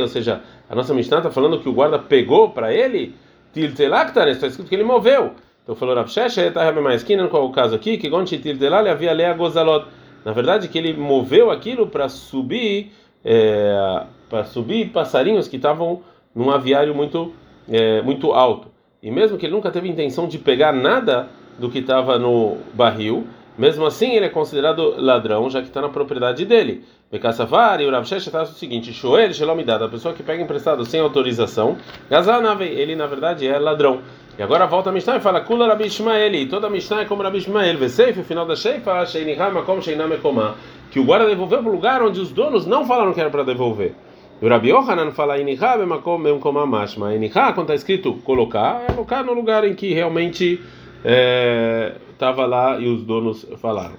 ou 0.01 0.09
seja, 0.09 0.41
a 0.69 0.75
nossa 0.75 0.93
Mishnah 0.93 1.19
está 1.19 1.31
falando 1.31 1.61
que 1.61 1.69
o 1.69 1.73
guarda 1.73 1.99
pegou 1.99 2.51
para 2.51 2.73
ele, 2.73 3.15
Tiltelaktane, 3.53 4.33
está 4.33 4.47
escrito 4.47 4.69
que 4.69 4.75
ele 4.75 4.85
moveu. 4.85 5.33
Então 5.63 5.75
falou 5.75 5.95
Rav 5.95 6.09
Shesher, 6.09 6.53
tá 6.53 6.71
mais 6.81 7.05
qual 7.31 7.45
o 7.45 7.53
caso 7.53 7.75
aqui, 7.75 7.99
que 7.99 8.09
Gonchi 8.09 8.39
Tiltelale 8.39 8.89
havia 8.89 9.13
lea 9.13 9.35
gozalot. 9.35 9.87
Na 10.25 10.33
verdade, 10.33 10.69
que 10.69 10.79
ele 10.79 10.95
moveu 10.95 11.51
aquilo 11.51 11.87
para 11.87 12.09
subir, 12.09 12.93
é, 13.25 14.03
para 14.29 14.45
subir 14.45 14.91
passarinhos 14.91 15.49
que 15.49 15.57
estavam 15.57 16.03
num 16.35 16.51
aviário 16.51 16.95
muito, 16.95 17.35
é, 17.69 18.03
muito 18.03 18.33
alto. 18.33 18.69
E 19.03 19.11
mesmo 19.11 19.39
que 19.39 19.47
ele 19.47 19.55
nunca 19.55 19.71
teve 19.71 19.89
intenção 19.89 20.27
de 20.27 20.39
pegar 20.39 20.73
nada 20.73 21.29
do 21.59 21.71
que 21.71 21.79
estava 21.79 22.19
no 22.19 22.57
barril, 22.75 23.27
mesmo 23.57 23.85
assim 23.85 24.15
ele 24.15 24.27
é 24.27 24.29
considerado 24.29 24.95
ladrão, 24.97 25.51
já 25.51 25.61
que 25.61 25.67
está 25.67 25.81
na 25.81 25.89
propriedade 25.89 26.45
dele. 26.45 26.85
Bekassavar 27.11 27.81
e 27.81 27.87
o 27.87 27.91
Rav 27.91 28.05
o 28.05 28.47
seguinte: 28.47 28.93
Shoel 28.93 29.33
Shelomidad, 29.33 29.83
a 29.83 29.89
pessoa 29.89 30.15
que 30.15 30.23
pega 30.23 30.43
emprestado 30.43 30.85
sem 30.85 31.01
autorização, 31.01 31.77
Gazanave, 32.09 32.65
ele 32.65 32.95
na 32.95 33.07
verdade 33.07 33.49
é 33.49 33.59
ladrão. 33.59 34.01
E 34.39 34.43
agora 34.43 34.67
volta 34.67 34.91
a 34.91 34.93
Mishnah 34.93 35.17
e 35.17 35.21
fala: 35.21 35.41
Kula 35.41 35.67
Rabi 35.67 35.87
Ishmael, 35.87 36.49
toda 36.49 36.69
a 36.69 36.71
Mishnah 36.71 37.01
é 37.01 37.05
como 37.05 37.23
Rabi 37.23 37.39
Ishmael. 37.39 37.77
Veseif, 37.79 38.21
o 38.21 38.23
final 38.23 38.47
da 38.47 38.55
Sheifa, 38.55 39.05
Sheinihama, 39.05 39.63
como 39.63 39.83
Sheinamekoma, 39.83 40.55
que 40.93 41.01
o 41.01 41.05
guarda 41.05 41.27
devolveu 41.27 41.59
para 41.59 41.69
o 41.69 41.73
lugar 41.73 42.03
onde 42.03 42.21
os 42.21 42.31
donos 42.31 42.65
não 42.65 42.87
falaram 42.87 43.13
que 43.13 43.21
era 43.21 43.31
para 43.31 43.43
devolver. 43.43 43.95
E 44.41 44.47
o 44.47 44.49
Rabi 44.49 44.69
Yohanan 44.71 45.11
fala 45.11 45.37
memkom 45.37 46.59
amashma. 46.59 47.13
Iniha, 47.13 47.53
quando 47.53 47.71
está 47.71 47.75
escrito 47.75 48.15
colocar, 48.25 48.85
é 48.89 48.93
colocar 48.93 49.25
no 49.25 49.33
lugar 49.33 49.65
em 49.65 49.75
que 49.75 49.93
realmente 49.93 50.61
estava 52.13 52.43
é, 52.43 52.47
lá 52.47 52.79
e 52.79 52.87
os 52.87 53.03
donos 53.03 53.45
falaram. 53.61 53.97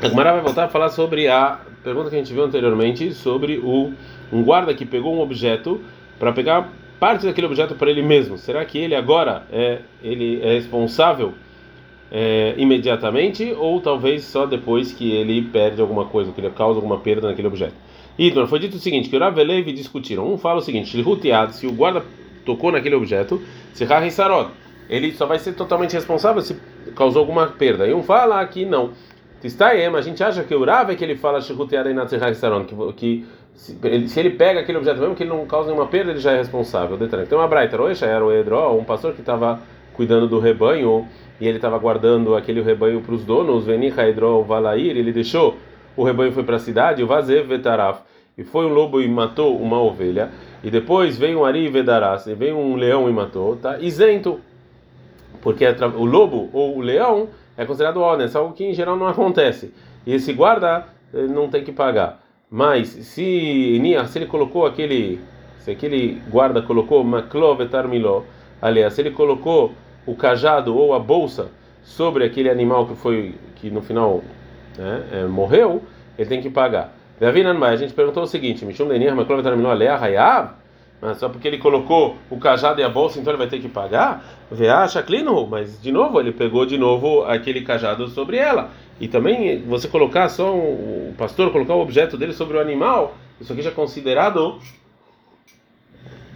A 0.00 0.08
vai 0.08 0.40
voltar 0.40 0.64
a 0.64 0.68
falar 0.68 0.90
sobre 0.90 1.26
a 1.26 1.58
pergunta 1.82 2.08
que 2.08 2.14
a 2.14 2.18
gente 2.18 2.32
viu 2.32 2.44
anteriormente 2.44 3.12
sobre 3.12 3.58
o 3.58 3.92
um 4.32 4.44
guarda 4.44 4.72
que 4.72 4.86
pegou 4.86 5.14
um 5.14 5.20
objeto 5.20 5.80
para 6.18 6.32
pegar 6.32 6.72
parte 7.00 7.26
daquele 7.26 7.48
objeto 7.48 7.74
para 7.74 7.90
ele 7.90 8.02
mesmo. 8.02 8.38
Será 8.38 8.64
que 8.64 8.78
ele 8.78 8.94
agora 8.94 9.42
é 9.50 9.80
ele 10.02 10.40
é 10.40 10.52
responsável 10.52 11.34
é, 12.12 12.54
imediatamente 12.56 13.52
ou 13.58 13.80
talvez 13.80 14.22
só 14.24 14.46
depois 14.46 14.92
que 14.92 15.10
ele 15.10 15.42
perde 15.42 15.80
alguma 15.80 16.04
coisa, 16.04 16.30
que 16.30 16.40
ele 16.40 16.50
causa 16.50 16.78
alguma 16.78 16.98
perda 16.98 17.28
naquele 17.28 17.48
objeto? 17.48 17.89
Então, 18.22 18.46
foi 18.46 18.58
dito 18.58 18.76
o 18.76 18.78
seguinte, 18.78 19.08
que 19.08 19.16
Rav 19.16 19.38
e 19.38 19.72
discutiram. 19.72 20.30
Um 20.30 20.36
fala 20.36 20.58
o 20.58 20.60
seguinte, 20.60 20.90
se 20.90 21.66
o 21.66 21.72
guarda 21.72 22.04
tocou 22.44 22.70
naquele 22.70 22.94
objeto, 22.94 23.40
se 23.72 23.86
Sarot, 24.10 24.50
ele 24.90 25.10
só 25.12 25.24
vai 25.24 25.38
ser 25.38 25.54
totalmente 25.54 25.94
responsável 25.94 26.42
se 26.42 26.54
causou 26.94 27.20
alguma 27.20 27.46
perda. 27.46 27.86
E 27.86 27.94
um 27.94 28.02
fala 28.02 28.44
que 28.44 28.66
não. 28.66 28.90
Tistaem, 29.40 29.86
a 29.86 30.00
gente 30.02 30.22
acha 30.22 30.44
que 30.44 30.54
o 30.54 30.62
Rav 30.62 30.90
é 30.92 30.96
que 30.96 31.02
ele 31.02 31.16
fala 31.16 31.40
que, 32.60 32.74
que 32.94 33.26
se 33.54 34.20
ele, 34.20 34.28
pega 34.28 34.60
aquele 34.60 34.76
objeto 34.76 35.00
mesmo 35.00 35.14
que 35.14 35.22
ele 35.22 35.30
não 35.30 35.46
causa 35.46 35.70
nenhuma 35.70 35.88
perda, 35.88 36.10
ele 36.10 36.20
já 36.20 36.32
é 36.32 36.36
responsável. 36.36 36.98
Tem 36.98 37.38
uma 37.38 37.48
Braita, 37.48 37.78
era 38.04 38.22
o 38.22 38.30
Edro, 38.30 38.76
um 38.76 38.84
pastor 38.84 39.14
que 39.14 39.20
estava 39.20 39.62
cuidando 39.94 40.28
do 40.28 40.38
rebanho 40.38 41.08
e 41.40 41.48
ele 41.48 41.56
estava 41.56 41.78
guardando 41.78 42.34
aquele 42.34 42.60
rebanho 42.60 43.00
para 43.00 43.14
os 43.14 43.24
donos, 43.24 43.64
Venicha 43.64 44.06
Edro 44.06 44.42
Valair, 44.42 44.94
ele 44.94 45.10
deixou 45.10 45.56
o 45.96 46.04
rebanho 46.04 46.32
foi 46.32 46.42
para 46.42 46.56
a 46.56 46.58
cidade, 46.58 47.02
o 47.02 47.06
Vazev 47.06 47.48
Vetaraf, 47.48 48.09
e 48.36 48.44
foi 48.44 48.66
um 48.66 48.72
lobo 48.72 49.00
e 49.00 49.08
matou 49.08 49.56
uma 49.58 49.80
ovelha, 49.80 50.30
e 50.62 50.70
depois 50.70 51.18
veio 51.18 51.40
um 51.40 51.44
Ari 51.44 51.68
Vedaras, 51.68 52.26
e 52.26 52.34
veio 52.34 52.56
um 52.56 52.76
leão 52.76 53.08
e 53.08 53.12
matou, 53.12 53.56
tá 53.56 53.78
isento, 53.78 54.40
porque 55.42 55.64
o 55.96 56.04
lobo 56.04 56.48
ou 56.52 56.76
o 56.76 56.80
leão 56.80 57.28
é 57.56 57.64
considerado 57.64 58.00
honest, 58.00 58.36
algo 58.36 58.54
que 58.54 58.64
em 58.64 58.74
geral 58.74 58.96
não 58.96 59.06
acontece, 59.06 59.72
e 60.06 60.14
esse 60.14 60.32
guarda 60.32 60.86
eh, 61.12 61.26
não 61.26 61.48
tem 61.48 61.62
que 61.62 61.72
pagar. 61.72 62.22
Mas 62.50 62.88
se, 62.88 63.80
se 64.08 64.18
ele 64.18 64.26
colocou 64.26 64.66
aquele, 64.66 65.20
se 65.58 65.70
aquele 65.70 66.20
guarda 66.28 66.60
colocou 66.60 67.04
Maklo 67.04 67.54
Vetarmiló, 67.54 68.22
aliás, 68.60 68.94
se 68.94 69.02
ele 69.02 69.12
colocou 69.12 69.72
o 70.04 70.16
cajado 70.16 70.76
ou 70.76 70.92
a 70.92 70.98
bolsa 70.98 71.48
sobre 71.82 72.24
aquele 72.24 72.50
animal 72.50 72.86
que 72.86 72.96
foi 72.96 73.34
que 73.56 73.70
no 73.70 73.82
final 73.82 74.22
né, 74.76 75.04
é, 75.12 75.24
morreu, 75.26 75.82
ele 76.18 76.28
tem 76.28 76.40
que 76.40 76.50
pagar. 76.50 76.92
A 77.20 77.76
gente 77.76 77.92
perguntou 77.92 78.22
o 78.22 78.26
seguinte: 78.26 78.64
Mishum 78.64 78.88
Denir, 78.88 79.14
Maklov 79.14 79.42
terminou 79.42 79.70
a 79.70 79.74
Lea 79.74 79.94
Hayav? 79.94 80.54
Mas 81.02 81.18
só 81.18 81.28
porque 81.28 81.48
ele 81.48 81.58
colocou 81.58 82.16
o 82.28 82.38
cajado 82.38 82.80
e 82.80 82.84
a 82.84 82.88
bolsa, 82.88 83.18
então 83.18 83.32
ele 83.32 83.38
vai 83.38 83.46
ter 83.46 83.58
que 83.58 83.68
pagar? 83.68 84.22
Veacha 84.50 85.02
clino, 85.02 85.46
mas 85.46 85.80
de 85.80 85.90
novo, 85.90 86.20
ele 86.20 86.30
pegou 86.30 86.66
de 86.66 86.76
novo 86.76 87.24
aquele 87.24 87.62
cajado 87.62 88.08
sobre 88.08 88.36
ela. 88.36 88.70
E 89.00 89.08
também 89.08 89.62
você 89.62 89.88
colocar 89.88 90.28
só 90.28 90.54
um, 90.54 91.10
o 91.10 91.14
pastor 91.16 91.50
colocar 91.52 91.74
o 91.74 91.80
objeto 91.80 92.18
dele 92.18 92.34
sobre 92.34 92.58
o 92.58 92.60
animal, 92.60 93.14
isso 93.40 93.50
aqui 93.50 93.62
já 93.62 93.70
é 93.70 93.72
considerado 93.72 94.58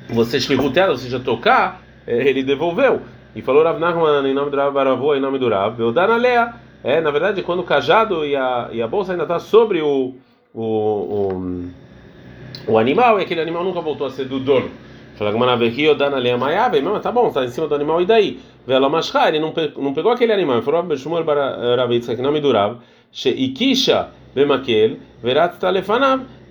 você 0.08 0.40
shlihuteada, 0.40 0.92
ou 0.92 0.98
seja, 0.98 1.20
tocar, 1.20 1.82
é, 2.06 2.26
ele 2.26 2.42
devolveu. 2.42 3.02
E 3.36 3.42
falou 3.42 3.64
Rav 3.64 3.78
Nachman 3.78 4.26
em 4.26 4.34
nome 4.34 4.50
do 4.50 4.56
Rav 4.56 4.72
Baravô, 4.72 5.14
em 5.14 5.20
nome 5.20 5.38
do 5.38 5.48
Rav, 5.48 5.78
Lea. 6.18 6.54
É, 6.82 7.00
na 7.00 7.10
verdade, 7.10 7.42
quando 7.42 7.60
o 7.60 7.64
cajado 7.64 8.24
e 8.24 8.34
a, 8.36 8.68
e 8.72 8.80
a 8.80 8.88
bolsa 8.88 9.12
ainda 9.12 9.24
está 9.24 9.38
sobre 9.38 9.82
o, 9.82 10.14
o, 10.54 10.62
o, 10.62 11.64
o 12.68 12.78
animal, 12.78 13.18
e 13.18 13.24
aquele 13.24 13.40
animal 13.40 13.64
nunca 13.64 13.80
voltou 13.80 14.06
a 14.06 14.10
ser 14.10 14.26
do 14.26 14.38
dono. 14.38 14.70
Fala 15.16 15.30
que 15.30 15.36
tá 17.00 17.12
bom, 17.12 17.28
está 17.28 17.44
em 17.44 17.48
cima 17.48 17.68
do 17.68 17.74
animal, 17.74 18.00
e 18.00 18.06
daí? 18.06 18.40
Ele 18.66 19.38
não, 19.38 19.52
não 19.76 19.92
pegou 19.92 20.12
aquele 20.12 20.32
animal, 20.32 20.62
falou 20.62 20.80
Rav 20.80 21.92
em 21.92 22.22
nome 22.22 22.40
do 22.40 22.52
Rav, 22.52 22.78
Sheikisha 23.12 24.08
Bemakel, 24.34 24.96
Verat. 25.22 25.56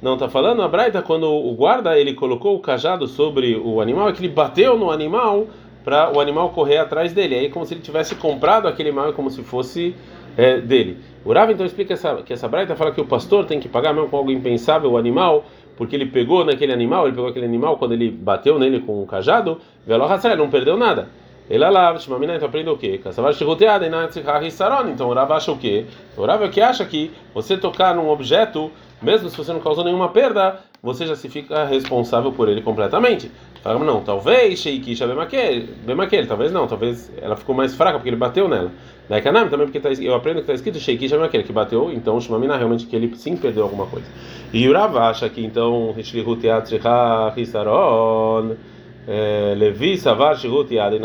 Não, 0.01 0.17
tá 0.17 0.29
falando 0.29 0.61
a 0.61 0.67
Braita 0.67 1.01
quando 1.01 1.31
o 1.31 1.55
guarda 1.55 1.97
ele 1.97 2.13
colocou 2.13 2.55
o 2.55 2.59
cajado 2.59 3.07
sobre 3.07 3.55
o 3.55 3.81
animal, 3.81 4.09
é 4.09 4.11
que 4.11 4.19
ele 4.19 4.33
bateu 4.33 4.77
no 4.77 4.91
animal 4.91 5.47
para 5.83 6.11
o 6.13 6.19
animal 6.19 6.49
correr 6.49 6.77
atrás 6.77 7.13
dele. 7.13 7.35
Aí 7.35 7.49
como 7.49 7.65
se 7.65 7.73
ele 7.73 7.81
tivesse 7.81 8.15
comprado 8.15 8.67
aquele 8.67 8.89
animal 8.89 9.13
como 9.13 9.29
se 9.29 9.43
fosse 9.43 9.95
é, 10.37 10.59
dele. 10.59 10.97
O 11.25 11.31
Rav 11.31 11.51
então 11.51 11.65
explica 11.65 11.93
essa, 11.93 12.15
que 12.17 12.33
essa 12.33 12.47
Braita 12.47 12.75
fala 12.75 12.91
que 12.91 12.99
o 12.99 13.05
pastor 13.05 13.45
tem 13.45 13.59
que 13.59 13.69
pagar 13.69 13.93
mesmo 13.93 14.09
com 14.09 14.17
algo 14.17 14.31
impensável 14.31 14.91
o 14.91 14.97
animal, 14.97 15.45
porque 15.77 15.95
ele 15.95 16.05
pegou 16.05 16.43
naquele 16.43 16.73
animal, 16.73 17.05
ele 17.05 17.15
pegou 17.15 17.29
aquele 17.29 17.45
animal 17.45 17.77
quando 17.77 17.93
ele 17.93 18.11
bateu 18.11 18.59
nele 18.59 18.81
com 18.81 19.01
o 19.01 19.05
cajado, 19.05 19.59
Velo 19.85 20.05
não 20.37 20.49
perdeu 20.49 20.77
nada. 20.77 21.07
Ele 21.49 21.63
alava, 21.63 21.99
Shmamina, 21.99 22.35
então 22.35 22.47
aprende 22.47 22.69
o 22.69 22.77
quê? 22.77 23.01
Então 23.03 25.09
o 25.09 25.13
Rav 25.13 25.31
acha 25.31 25.51
o 25.51 25.57
quê? 25.57 25.85
O 26.17 26.25
Rav 26.25 26.43
é 26.43 26.47
o 26.47 26.49
que 26.49 26.61
acha 26.61 26.85
que 26.85 27.11
você 27.33 27.57
tocar 27.57 27.93
num 27.93 28.09
objeto 28.09 28.71
mesmo 29.03 29.29
se 29.29 29.37
você 29.37 29.51
não 29.51 29.59
causou 29.59 29.83
nenhuma 29.83 30.09
perda, 30.09 30.59
você 30.81 31.05
já 31.05 31.15
se 31.15 31.27
fica 31.27 31.65
responsável 31.65 32.31
por 32.31 32.47
ele 32.47 32.61
completamente. 32.61 33.29
Fala, 33.63 33.79
não, 33.79 34.01
talvez 34.01 34.59
Sheikisha 34.59 35.07
Bemaquele, 35.07 36.27
talvez 36.27 36.51
não, 36.51 36.67
talvez 36.67 37.09
ela 37.21 37.37
ficou 37.37 37.55
mais 37.55 37.73
fraca 37.73 37.93
porque 37.93 38.09
ele 38.09 38.17
bateu 38.17 38.49
nela. 38.49 38.69
Daí 39.07 39.21
Kanam 39.21 39.47
também 39.47 39.65
porque 39.65 39.79
tá, 39.79 39.89
eu 39.89 40.13
aprendo 40.13 40.35
que 40.35 40.41
está 40.41 40.53
escrito 40.53 40.79
Sheikisha 40.79 41.15
Bemaquele, 41.15 41.45
que 41.45 41.53
bateu, 41.53 41.89
então 41.89 42.19
Shmamina 42.19 42.57
realmente 42.57 42.85
que 42.85 42.93
ele 42.93 43.15
sim 43.15 43.37
perdeu 43.37 43.63
alguma 43.63 43.85
coisa. 43.85 44.05
E 44.51 44.67
o 44.67 44.73
Rav 44.73 44.97
acha 44.97 45.29
que 45.29 45.43
então 45.45 45.95
Hisaron. 47.37 48.55
É, 49.07 49.53
Levi, 49.57 49.97
Savar, 49.97 50.37
Shihut, 50.37 50.73
Yad, 50.73 50.95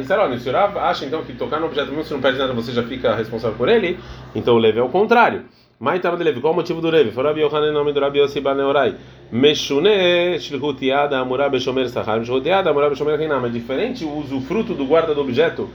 Hisaron. 0.00 0.32
E 0.32 0.40
se 0.40 0.48
o 0.48 0.52
Rav 0.52 0.76
acha 0.76 1.04
então 1.04 1.22
que 1.22 1.32
tocar 1.34 1.60
no 1.60 1.66
objeto, 1.66 1.90
mesmo 1.90 2.04
se 2.04 2.12
não 2.12 2.20
perde 2.20 2.38
nada, 2.38 2.52
você 2.52 2.72
já 2.72 2.82
fica 2.82 3.14
responsável 3.14 3.56
por 3.56 3.68
ele, 3.68 3.96
então 4.34 4.56
o 4.56 4.58
Levi 4.58 4.80
é 4.80 4.82
o 4.82 4.88
contrário. 4.88 5.44
Mas 5.78 5.96
estava 5.96 6.16
de 6.16 6.24
Levi. 6.24 6.40
Qual 6.40 6.52
o 6.52 6.56
motivo 6.56 6.80
do 6.80 6.90
Levi? 6.90 7.12
Foi 7.12 7.22
Rabi 7.22 7.40
Yohanan 7.40 7.70
nome 7.70 7.92
do 7.92 8.00
Rabi 8.00 8.18
Yossi 8.18 8.40
Baneorai. 8.40 8.96
Meshune 9.32 10.38
shlichut 10.38 10.80
yad 10.80 11.12
amurah 11.12 11.50
beshomer 11.50 11.86
sachar. 11.88 12.24
Shlichut 12.24 12.46
yad 12.46 12.66
amurah 12.66 12.88
beshomer 12.88 13.20
hinam. 13.20 13.44
É 13.44 13.48
diferente 13.50 14.04
o 14.04 14.18
usufruto 14.18 14.74
do 14.74 14.86
guarda 14.86 15.14
do 15.14 15.20
objeto 15.20 15.68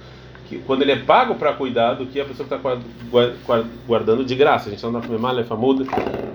que, 0.50 0.58
quando 0.60 0.82
ele 0.82 0.94
é 0.94 0.96
pago 0.96 1.36
para 1.36 1.54
cuidar 1.54 1.94
do 1.94 2.08
que 2.08 2.20
a 2.20 2.26
pessoa 2.26 2.46
está 2.46 2.60
guardando 3.88 4.26
de 4.26 4.36
graça. 4.36 4.70
A 4.70 4.72
gente 4.72 4.80
está 4.80 4.90
na 4.90 5.02
Female 5.02 5.44
Famud 5.44 5.88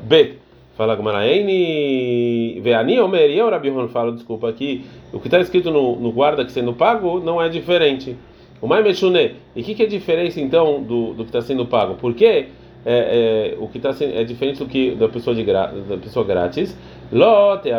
Bet. 0.04 0.38
Fala 0.76 0.94
Gamaraini 0.94 2.60
Veani 2.60 3.00
Omer. 3.00 3.30
E 3.30 3.38
eu, 3.38 3.50
Rabi 3.50 3.72
falo, 3.88 4.12
desculpa 4.12 4.48
aqui. 4.48 4.86
O 5.12 5.18
que 5.18 5.26
está 5.26 5.40
escrito 5.40 5.72
no, 5.72 5.96
no 5.96 6.12
guarda 6.12 6.44
que 6.44 6.52
sendo 6.52 6.72
pago 6.72 7.18
não 7.18 7.42
é 7.42 7.48
diferente. 7.48 8.16
O 8.62 8.68
mais 8.68 8.84
Meshune. 8.84 9.34
E 9.56 9.60
o 9.60 9.64
que, 9.64 9.74
que 9.74 9.82
é 9.82 9.86
a 9.86 9.88
diferença 9.88 10.40
então 10.40 10.80
do, 10.82 11.14
do 11.14 11.24
que 11.24 11.30
está 11.30 11.42
sendo 11.42 11.66
pago? 11.66 11.94
Por 11.94 12.14
quê? 12.14 12.46
É, 12.84 13.54
é, 13.54 13.56
o 13.58 13.68
que 13.68 13.78
está 13.78 13.90
é 14.04 14.24
diferente 14.24 14.58
do 14.58 14.66
que 14.66 14.94
da 14.94 15.08
pessoa 15.08 15.34
de 15.34 15.42
gra, 15.42 15.66
da 15.66 15.96
pessoa 15.96 16.24
grátis. 16.24 16.76
Lote 17.10 17.70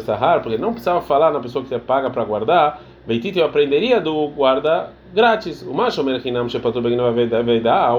sahar, 0.00 0.42
porque 0.42 0.58
não 0.58 0.72
precisava 0.72 1.00
falar 1.00 1.32
na 1.32 1.40
pessoa 1.40 1.62
que 1.62 1.68
você 1.68 1.78
paga 1.78 2.10
para 2.10 2.24
guardar. 2.24 2.82
Beitite 3.06 3.38
eu 3.38 3.44
aprenderia 3.44 4.00
do 4.00 4.28
guarda 4.28 4.90
grátis. 5.12 5.62
O 5.62 5.74
macho 5.74 6.02
merchinam 6.02 6.46
vai 6.48 7.60
dar 7.60 7.90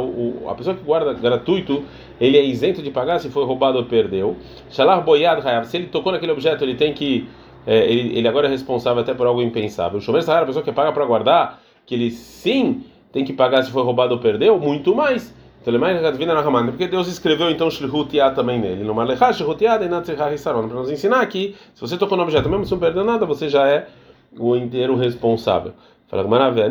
a 0.47 0.55
pessoa 0.55 0.75
que 0.75 0.83
guarda 0.83 1.13
gratuito, 1.13 1.83
ele 2.19 2.37
é 2.37 2.43
isento 2.43 2.81
de 2.81 2.91
pagar 2.91 3.19
se 3.19 3.29
foi 3.29 3.45
roubado 3.45 3.77
ou 3.77 3.85
perdeu. 3.85 4.35
Shalar 4.69 5.03
boiad 5.03 5.41
se 5.65 5.77
ele 5.77 5.87
tocou 5.87 6.11
naquele 6.11 6.31
objeto, 6.31 6.63
ele 6.63 6.75
tem 6.75 6.93
que 6.93 7.27
é, 7.67 7.85
ele, 7.91 8.19
ele 8.19 8.27
agora 8.27 8.47
é 8.47 8.49
responsável 8.49 9.01
até 9.01 9.13
por 9.13 9.25
algo 9.25 9.41
impensável. 9.41 9.97
O 9.97 10.01
shomer 10.01 10.23
sahar, 10.23 10.43
a 10.43 10.45
pessoa 10.45 10.63
que 10.63 10.71
paga 10.71 10.91
para 10.91 11.05
guardar, 11.05 11.61
que 11.85 11.95
ele 11.95 12.11
sim 12.11 12.83
tem 13.11 13.23
que 13.23 13.33
pagar 13.33 13.63
se 13.63 13.71
foi 13.71 13.83
roubado 13.83 14.13
ou 14.13 14.19
perdeu, 14.19 14.59
muito 14.59 14.93
mais. 14.93 15.33
Porque 16.71 16.87
Deus 16.87 17.07
escreveu 17.07 17.49
então 17.49 17.69
Shlihut 17.69 18.15
Yad 18.15 18.35
também 18.35 18.59
nele. 18.59 18.83
No 18.83 18.93
Malechá, 18.93 19.31
Shlihut 19.31 19.63
Yad 19.63 19.83
e. 19.83 19.87
Para 20.67 20.79
nos 20.79 20.91
ensinar 20.91 21.25
que 21.25 21.55
se 21.73 21.81
você 21.81 21.97
tocou 21.97 22.17
no 22.17 22.23
objeto, 22.23 22.47
mesmo 22.47 22.65
se 22.65 22.71
não 22.71 22.79
perdeu 22.79 23.03
nada, 23.03 23.25
você 23.25 23.49
já 23.49 23.67
é 23.67 23.87
o 24.37 24.55
inteiro 24.55 24.95
responsável. 24.95 25.73
Fala 26.07 26.23
que 26.23 26.29
maravilha. 26.29 26.69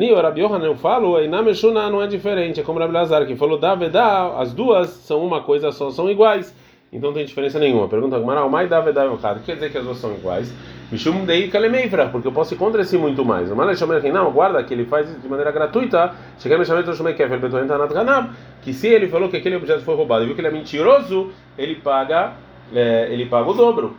Eu 0.64 0.76
falo, 0.76 1.26
na 1.26 1.42
Meshuna 1.42 1.90
não 1.90 2.00
é 2.00 2.06
diferente. 2.06 2.60
É 2.60 2.62
como 2.62 2.78
Rabi 2.78 2.92
Lazar 2.92 3.26
que 3.26 3.34
falou, 3.34 3.58
da 3.58 3.74
Vedá, 3.74 4.38
as 4.38 4.52
duas 4.52 4.90
são 4.90 5.24
uma 5.24 5.42
coisa 5.42 5.72
só, 5.72 5.90
são 5.90 6.08
iguais. 6.08 6.54
Então 6.94 7.10
não 7.10 7.14
tem 7.14 7.26
diferença 7.26 7.58
nenhuma. 7.58 7.88
Pergunta 7.88 8.18
Gamara, 8.20 8.44
o 8.44 8.50
mais 8.50 8.70
da 8.70 8.80
Vedá 8.80 9.04
o 9.10 9.18
que 9.18 9.40
quer 9.40 9.54
dizer 9.54 9.72
que 9.72 9.78
as 9.78 9.84
duas 9.84 9.98
são 9.98 10.12
iguais? 10.14 10.54
Mishum 10.92 11.24
dei 11.24 11.48
kalemeifra, 11.48 12.08
porque 12.08 12.28
eu 12.28 12.32
posso 12.32 12.54
ir 12.54 12.56
contra 12.56 12.82
esse 12.82 12.96
muito 12.96 13.24
mais. 13.24 13.50
O 13.50 13.56
Malé 13.56 13.74
Shomer 13.74 14.00
não, 14.12 14.30
guarda 14.30 14.62
que 14.62 14.72
ele 14.72 14.84
faz 14.84 15.20
de 15.20 15.28
maneira 15.28 15.50
gratuita. 15.50 16.14
Cheguei 16.38 16.56
a 16.56 16.64
chamar 16.64 16.88
o 16.88 16.94
Shomer 16.94 17.16
Kefer 17.16 17.40
Betoentanat 17.40 17.92
Ganab, 17.92 18.30
que 18.62 18.72
se 18.72 18.86
ele 18.86 19.08
falou 19.08 19.28
que 19.28 19.36
aquele 19.36 19.56
objeto 19.56 19.82
foi 19.82 19.96
roubado 19.96 20.22
e 20.22 20.26
viu 20.26 20.36
que 20.36 20.40
ele 20.40 20.48
é 20.48 20.52
mentiroso, 20.52 21.32
ele 21.58 21.74
paga, 21.74 22.34
é, 22.72 23.08
ele 23.10 23.26
paga 23.26 23.50
o 23.50 23.54
dobro. 23.54 23.96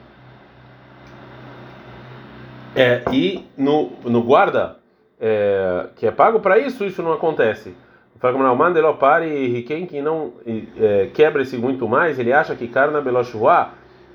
É, 2.73 3.03
e 3.11 3.45
no, 3.57 3.91
no 4.05 4.21
guarda, 4.21 4.77
é, 5.19 5.87
que 5.97 6.07
é 6.07 6.11
pago 6.11 6.39
para 6.39 6.59
isso, 6.59 6.85
isso 6.85 7.03
não 7.03 7.11
acontece. 7.11 7.75
Fala 8.33 8.93
pare 8.93 9.63
quem 9.67 9.85
que 9.85 10.01
não 10.01 10.33
é, 10.79 11.09
quebra 11.13 11.41
esse 11.43 11.57
muito 11.57 11.87
mais, 11.87 12.17
ele 12.17 12.33
acha 12.33 12.55
que 12.55 12.67
carna 12.67 12.99
beloshua 13.01 13.69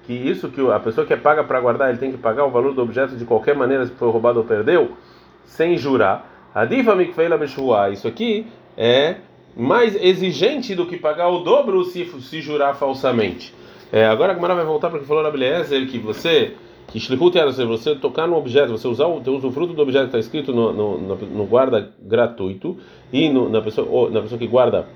que 0.04 0.12
isso 0.12 0.48
que 0.48 0.60
a 0.68 0.80
pessoa 0.80 1.06
que 1.06 1.12
é 1.12 1.16
paga 1.16 1.44
para 1.44 1.60
guardar, 1.60 1.90
ele 1.90 1.98
tem 1.98 2.10
que 2.10 2.18
pagar 2.18 2.44
o 2.44 2.50
valor 2.50 2.74
do 2.74 2.82
objeto 2.82 3.14
de 3.14 3.24
qualquer 3.24 3.54
maneira 3.54 3.86
se 3.86 3.92
foi 3.92 4.10
roubado 4.10 4.40
ou 4.40 4.44
perdeu, 4.44 4.96
sem 5.44 5.76
jurar. 5.76 6.28
Adifa 6.52 6.96
mikfeila 6.96 7.38
beshua. 7.38 7.90
Isso 7.90 8.08
aqui 8.08 8.46
é 8.76 9.16
mais 9.56 9.94
exigente 9.94 10.74
do 10.74 10.86
que 10.86 10.96
pagar 10.96 11.28
o 11.28 11.40
dobro 11.40 11.84
se, 11.84 12.04
se 12.22 12.40
jurar 12.40 12.74
falsamente. 12.74 13.54
É, 13.92 14.06
agora 14.06 14.32
a 14.32 14.34
Gamara 14.34 14.56
vai 14.56 14.64
voltar 14.64 14.88
para 14.88 14.98
o 14.98 15.02
que 15.02 15.06
falou 15.06 15.22
na 15.22 15.30
Beleza, 15.30 15.80
que 15.86 15.98
você 15.98 16.54
que 16.90 16.98
shlichut 16.98 17.52
se 17.52 17.64
você 17.64 17.94
tocar 17.94 18.26
no 18.26 18.36
objeto, 18.36 18.72
você 18.72 18.88
usar 18.88 19.06
o, 19.06 19.18
usa 19.18 19.46
o 19.46 19.50
fruto 19.50 19.72
do 19.72 19.82
objeto 19.82 20.10
que 20.10 20.16
está 20.16 20.18
escrito 20.18 20.52
no, 20.52 20.72
no, 20.72 20.98
no, 20.98 21.46
guarda 21.46 21.92
gratuito 22.00 22.76
e 23.12 23.28
no, 23.28 23.48
na 23.48 23.60
pessoa 23.60 24.10
na 24.10 24.20
pessoa 24.20 24.38
que 24.38 24.46
guarda 24.46 24.86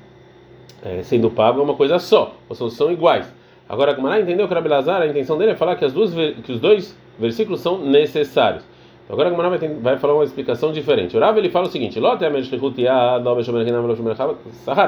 é, 0.84 1.02
sendo 1.02 1.30
pago 1.30 1.60
é 1.60 1.62
uma 1.62 1.74
coisa 1.74 1.98
só, 1.98 2.34
ou 2.48 2.70
são 2.70 2.92
iguais. 2.92 3.32
Agora, 3.66 3.92
a 3.92 3.94
Gemara 3.94 4.20
entendeu 4.20 4.46
que 4.46 4.52
o 4.52 4.54
Rabelazar, 4.54 5.00
a 5.00 5.06
intenção 5.06 5.38
dele 5.38 5.52
é 5.52 5.54
falar 5.54 5.76
que, 5.76 5.84
as 5.84 5.92
duas, 5.92 6.12
que 6.12 6.52
os 6.52 6.60
dois 6.60 6.94
versículos 7.18 7.60
são 7.60 7.78
necessários. 7.78 8.62
Então, 9.04 9.14
agora 9.14 9.28
a 9.28 9.32
Gemara 9.32 9.56
vai, 9.56 9.68
vai, 9.68 9.98
falar 9.98 10.14
uma 10.14 10.24
explicação 10.24 10.72
diferente. 10.72 11.16
O 11.16 11.20
Rav 11.20 11.38
ele 11.38 11.48
fala 11.48 11.66
o 11.66 11.70
seguinte: 11.70 11.98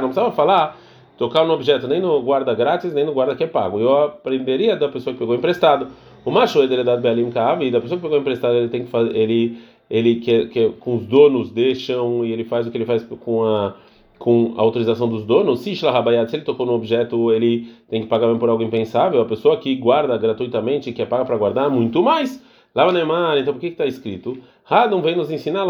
não 0.01 0.09
precisava 0.09 0.33
falar 0.33 0.77
tocar 1.17 1.45
no 1.47 1.55
objeto 1.55 1.89
nem 1.89 1.99
no 2.01 2.21
guarda 2.21 2.53
grátis 2.55 2.93
nem 2.93 3.05
no 3.05 3.13
guarda 3.13 3.35
que 3.35 3.45
é 3.45 3.47
pago. 3.47 3.81
Eu 3.81 4.05
aprenderia 4.05 4.77
da 4.77 4.89
pessoa 4.89 5.15
que 5.15 5.19
pegou 5.19 5.35
emprestado. 5.35 5.89
O 6.27 6.31
macho 6.33 6.61
ele 6.61 6.75
é 6.75 6.83
dado 6.83 7.01
belim 7.01 7.31
e 7.63 7.71
da 7.71 7.81
pessoa 7.81 7.99
que 7.99 8.03
pegou 8.03 8.19
emprestado 8.19 8.57
ele 8.57 8.69
tem 8.69 8.85
que 8.85 8.91
fazer 8.91 9.17
ele 9.17 9.59
ele 9.89 10.17
que, 10.17 10.71
com 10.81 10.97
os 10.97 11.07
donos 11.07 11.53
deixam 11.53 12.25
e 12.25 12.33
ele 12.33 12.43
faz 12.43 12.67
o 12.67 12.71
que 12.73 12.77
ele 12.77 12.85
faz 12.85 13.05
com 13.05 13.45
a 13.45 13.77
com 14.19 14.55
a 14.57 14.63
autorização 14.63 15.09
dos 15.09 15.25
donos, 15.25 15.61
se 16.31 16.37
ele 16.37 16.45
tocou 16.45 16.65
no 16.65 16.73
objeto, 16.73 17.31
ele 17.31 17.69
tem 17.89 18.01
que 18.01 18.09
pagar 18.09 18.35
por 18.39 18.49
algo 18.49 18.63
impensável. 18.63 19.21
A 19.21 19.27
pessoa 19.27 19.59
que 19.59 19.75
guarda 19.77 20.17
gratuitamente, 20.17 20.91
que 20.91 21.03
é 21.03 21.07
paga 21.07 21.25
para 21.27 21.37
guardar, 21.37 21.71
muito 21.71 22.03
mais. 22.03 22.43
Lava 22.75 22.93
Neymar, 22.93 23.39
então 23.39 23.55
por 23.55 23.61
que 23.61 23.69
está 23.69 23.87
escrito? 23.87 24.39
Hadon 24.69 25.01
vem 25.01 25.17
nos 25.17 25.31
ensinar 25.31 25.65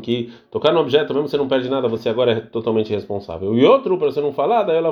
que 0.00 0.32
tocar 0.50 0.72
no 0.72 0.80
objeto, 0.80 1.12
mesmo 1.12 1.28
você 1.28 1.36
não 1.36 1.46
perde 1.46 1.68
nada, 1.68 1.86
você 1.86 2.08
agora 2.08 2.32
é 2.32 2.40
totalmente 2.40 2.90
responsável. 2.90 3.54
E 3.56 3.64
outro, 3.64 3.98
para 3.98 4.10
você 4.10 4.20
não 4.20 4.32
falar, 4.32 4.62
daí 4.62 4.76
ela 4.76 4.90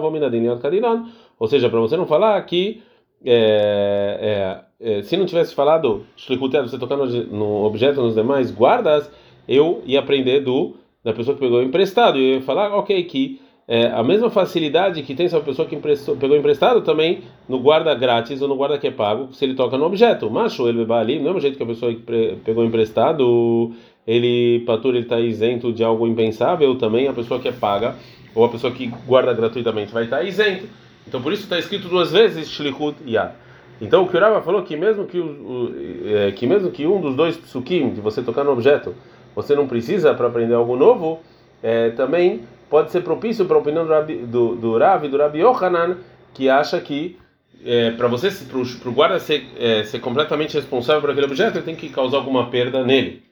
ou 1.39 1.49
seja, 1.49 1.69
para 1.71 1.81
você 1.81 1.97
não 1.97 2.07
falar 2.07 2.41
que 2.43 2.83
é, 3.25 4.63
é, 4.81 4.99
é, 4.99 5.03
se 5.03 5.17
não 5.17 5.27
tivesse 5.27 5.55
falado 5.55 6.05
você 6.17 6.79
tocar 6.79 6.97
no, 6.97 7.07
no 7.07 7.65
objeto 7.65 8.01
nos 8.01 8.15
demais 8.15 8.51
guardas, 8.51 9.11
eu 9.49 9.83
ia 9.87 10.01
aprender 10.01 10.41
do 10.41 10.77
da 11.05 11.13
pessoa 11.13 11.35
que 11.35 11.41
pegou 11.41 11.63
emprestado. 11.63 12.19
E 12.19 12.23
eu 12.23 12.35
ia 12.37 12.43
falar, 12.43 12.75
ok, 12.75 13.03
que 13.05 13.41
é, 13.67 13.87
a 13.87 14.03
mesma 14.03 14.31
facilidade 14.31 15.03
que 15.03 15.15
tem 15.15 15.29
se 15.29 15.37
a 15.37 15.41
pessoa 15.41 15.67
que 15.67 15.75
emprestou, 15.75 16.17
pegou 16.17 16.37
emprestado 16.37 16.83
também 16.83 17.23
no 17.49 17.59
guarda 17.59 17.95
grátis 17.95 18.43
ou 18.43 18.49
no 18.49 18.57
guarda 18.57 18.79
que 18.79 18.89
é 18.89 18.91
pago, 18.91 19.33
se 19.33 19.45
ele 19.45 19.55
toca 19.55 19.77
no 19.79 19.85
objeto. 19.85 20.31
Macho, 20.31 20.69
ele 20.69 20.85
vai 20.85 21.01
ali, 21.01 21.19
do 21.19 21.25
mesmo 21.25 21.41
jeito 21.41 21.57
que 21.57 21.63
a 21.63 21.67
pessoa 21.67 21.93
que 21.95 22.37
pegou 22.45 22.65
emprestado, 22.65 23.73
ele 24.07 24.61
patura, 24.67 24.97
ele 24.97 25.07
está 25.07 25.21
isento 25.21 25.73
de 25.73 25.83
algo 25.85 26.07
impensável, 26.07 26.77
também 26.77 27.09
a 27.09 27.13
pessoa 27.13 27.41
que 27.41 27.49
é 27.49 27.53
paga 27.53 27.97
ou 28.35 28.45
a 28.45 28.49
pessoa 28.49 28.73
que 28.73 28.87
guarda 29.07 29.33
gratuitamente 29.33 29.93
vai 29.93 30.05
estar 30.05 30.23
isento. 30.23 30.67
Então 31.07 31.21
por 31.21 31.33
isso 31.33 31.43
está 31.43 31.59
escrito 31.59 31.89
duas 31.89 32.11
vezes 32.13 32.49
Shlichut 32.49 32.97
Yad. 33.07 33.33
Então 33.81 34.05
o 34.05 34.09
que 34.09 34.19
falou 34.19 34.63
que 34.63 34.77
mesmo 34.77 35.07
que, 35.07 35.19
o, 35.19 35.25
o 35.25 35.75
é, 36.07 36.33
que 36.33 36.47
mesmo 36.47 36.71
que 36.71 36.87
um 36.87 37.01
dos 37.01 37.17
dois 37.17 37.37
psukim 37.37 37.91
de 37.91 38.01
você 38.01 38.23
tocar 38.23 38.45
no 38.45 38.53
objeto, 38.53 38.95
você 39.35 39.55
não 39.55 39.67
precisa 39.67 40.15
para 40.15 40.29
aprender 40.29 40.55
algo 40.55 40.77
novo, 40.77 41.21
é, 41.63 41.91
também 41.91 42.43
pode 42.71 42.91
ser 42.91 43.03
propício 43.03 43.45
para 43.45 43.57
a 43.57 43.61
opinião 43.61 43.87
do, 43.87 44.27
do, 44.27 44.57
do 44.57 44.79
Rav 44.79 45.05
e 45.05 45.09
do 45.09 45.17
Rabi 45.19 45.41
Yohanan, 45.41 45.99
que 46.33 46.49
acha 46.49 46.81
que 46.81 47.19
é, 47.65 47.93
para 47.93 48.09
você, 48.09 48.31
para 48.31 48.59
o 48.59 48.93
guarda 48.93 49.19
ser, 49.19 49.47
é, 49.59 49.85
ser 49.85 50.01
completamente 50.01 50.55
responsável 50.55 51.01
por 51.01 51.11
aquele 51.11 51.27
objeto, 51.27 51.59
ele 51.59 51.65
tem 51.65 51.77
que 51.77 51.89
causar 51.89 52.19
alguma 52.19 52.51
perda 52.51 52.85
nele. 52.85 53.23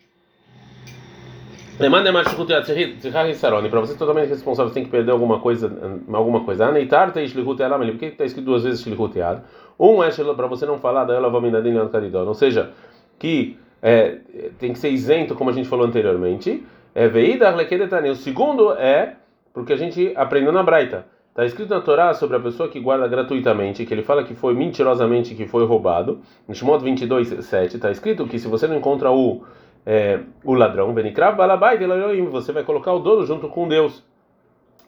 Demanda 1.80 2.12
mais 2.12 2.28
para 3.70 3.80
você 3.80 3.94
totalmente 3.96 4.28
responsável, 4.28 4.72
tem 4.72 4.84
que 4.84 4.90
perder 4.90 5.12
alguma 5.12 5.40
coisa, 5.40 5.72
alguma 6.12 6.44
coisa. 6.44 6.66
Aneitar 6.66 7.10
tem 7.12 7.26
shlichut 7.26 7.62
ela, 7.62 7.78
por 7.78 7.96
que 7.96 8.06
está 8.06 8.24
escrito 8.24 8.44
duas 8.44 8.64
vezes 8.64 8.82
shlichut 8.82 9.18
Um 9.78 10.02
é 10.02 10.10
para 10.34 10.46
você 10.46 10.66
não 10.66 10.78
falar 10.78 11.04
da 11.04 11.14
ela 11.14 11.30
vaminadin 11.30 11.88
kadidon, 11.88 12.26
ou 12.26 12.34
seja, 12.34 12.70
que 13.18 13.56
é, 13.82 14.18
tem 14.58 14.72
que 14.72 14.78
ser 14.78 14.90
isento, 14.90 15.34
como 15.34 15.48
a 15.50 15.52
gente 15.52 15.68
falou 15.68 15.86
anteriormente. 15.86 16.62
É 16.94 17.08
veida 17.08 17.50
O 18.10 18.14
segundo 18.14 18.72
é 18.72 19.14
porque 19.54 19.72
a 19.72 19.76
gente 19.76 20.12
aprendeu 20.16 20.52
na 20.52 20.62
Braita. 20.62 21.06
Está 21.30 21.44
escrito 21.44 21.70
na 21.70 21.80
Torá 21.80 22.12
sobre 22.12 22.36
a 22.36 22.40
pessoa 22.40 22.68
que 22.68 22.80
guarda 22.80 23.06
gratuitamente, 23.06 23.86
que 23.86 23.94
ele 23.94 24.02
fala 24.02 24.24
que 24.24 24.34
foi 24.34 24.52
mentirosamente 24.52 25.34
que 25.34 25.46
foi 25.46 25.64
roubado. 25.64 26.20
No 26.46 26.54
Shemot 26.54 26.82
22, 26.82 27.44
7, 27.44 27.76
está 27.76 27.90
escrito 27.90 28.26
que 28.26 28.38
se 28.38 28.48
você 28.48 28.66
não 28.66 28.76
encontra 28.76 29.10
o 29.12 29.42
é, 29.84 30.20
o 30.44 30.54
ladrão, 30.54 30.92
Benikrav 30.92 31.36
Balabai 31.36 31.78
você 32.30 32.52
vai 32.52 32.62
colocar 32.62 32.92
o 32.92 32.98
dono 32.98 33.24
junto 33.24 33.48
com 33.48 33.68
Deus. 33.68 34.04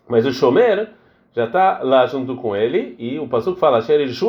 Mas 0.09 0.27
o 0.27 0.33
Shomer 0.33 0.91
já 1.35 1.45
está 1.45 1.81
lá 1.83 2.07
junto 2.07 2.37
com 2.37 2.55
ele, 2.55 2.95
e 2.99 3.19
o 3.19 3.27
Pasuk 3.27 3.59
fala, 3.59 3.81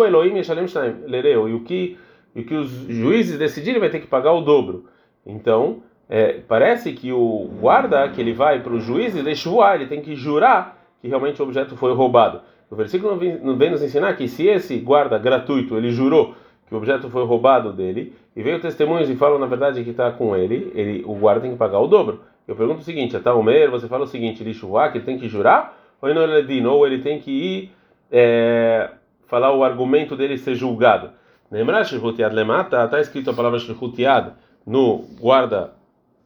Elohim 0.05 0.38
e 0.38 1.53
o 1.53 1.60
que 1.62 1.98
e 2.36 2.41
o 2.41 2.46
que 2.46 2.55
os 2.55 2.67
juízes 2.67 3.38
decidirem 3.38 3.79
vai 3.79 3.89
ter 3.89 4.00
que 4.00 4.08
pagar 4.08 4.34
o 4.34 4.41
dobro. 4.41 4.86
Então, 5.25 5.84
é, 6.10 6.39
parece 6.48 6.93
que 6.93 7.12
o 7.12 7.50
guarda, 7.60 8.10
que 8.10 8.20
ele 8.20 8.34
vai 8.34 8.62
para 8.62 8.74
os 8.74 8.84
juízes, 8.84 9.24
deixa 9.24 9.50
voar, 9.50 9.75
ele 9.75 9.86
tem 9.86 10.01
que 10.01 10.15
jurar 10.15 10.84
que 11.01 11.08
realmente 11.08 11.41
o 11.41 11.46
objeto 11.46 11.75
foi 11.77 11.93
roubado. 11.93 12.41
O 12.70 12.75
versículo 12.75 13.15
vem 13.17 13.70
nos 13.70 13.84
ensinar 13.84 14.15
que 14.15 14.27
se 14.27 14.48
esse 14.48 14.77
guarda 14.79 15.17
gratuito, 15.20 15.77
ele 15.77 15.91
jurou 15.91 16.34
que 16.67 16.74
o 16.74 16.77
objeto 16.77 17.10
foi 17.10 17.25
roubado 17.25 17.72
dele, 17.74 18.13
e 18.36 18.41
veio 18.41 18.60
testemunhos 18.60 19.10
e 19.10 19.15
falam 19.15 19.38
na 19.38 19.46
verdade 19.46 19.84
que 19.84 19.91
está 19.91 20.12
com 20.12 20.36
ele, 20.36 20.72
ele, 20.74 21.03
o 21.05 21.13
guarda 21.13 21.41
tem 21.41 21.51
que 21.51 21.58
pagar 21.58 21.79
o 21.79 21.88
dobro. 21.88 22.22
Eu 22.48 22.55
pergunto 22.55 22.82
o 22.82 22.84
seguinte, 22.84 23.15
até 23.15 23.32
o 23.32 23.41
Meir, 23.41 23.70
você 23.70 23.88
fala 23.88 24.03
o 24.03 24.08
seguinte, 24.08 24.53
chuvar, 24.53 24.91
que 24.91 24.98
ele 24.98 25.05
tem 25.05 25.17
que 25.17 25.27
jurar, 25.27 25.77
ou 26.01 26.10
ele, 26.10 26.67
ou 26.67 26.86
ele 26.86 27.00
tem 27.00 27.20
que 27.20 27.32
ir 27.32 27.72
é, 28.12 28.89
falar 29.27 29.55
o 29.55 29.63
argumento 29.63 30.15
dele 30.15 30.38
ser 30.38 30.55
julgado. 30.55 31.12
Lembrar 31.50 31.84
Shirhutiad 31.84 32.34
Lemata, 32.34 32.84
está 32.84 33.00
escrito 33.00 33.29
a 33.29 33.34
palavra 33.34 33.60
Shirhutiad 33.60 34.34
no 34.65 35.05
guarda, 35.20 35.74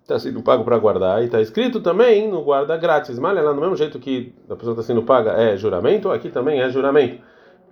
está 0.02 0.18
sendo 0.18 0.42
pago 0.42 0.64
para 0.64 0.78
guardar, 0.78 1.22
e 1.22 1.26
está 1.26 1.42
escrito 1.42 1.82
também 1.82 2.28
no 2.28 2.42
guarda 2.42 2.76
grátis. 2.78 3.20
Mas 3.20 3.36
lá, 3.36 3.54
no 3.54 3.62
mesmo 3.62 3.76
jeito 3.76 4.00
que 4.00 4.34
a 4.50 4.56
pessoa 4.56 4.74
está 4.74 4.84
sendo 4.84 5.04
paga 5.04 5.32
é 5.34 5.56
juramento, 5.58 6.10
aqui 6.10 6.30
também 6.30 6.62
é 6.62 6.70
juramento. 6.70 7.22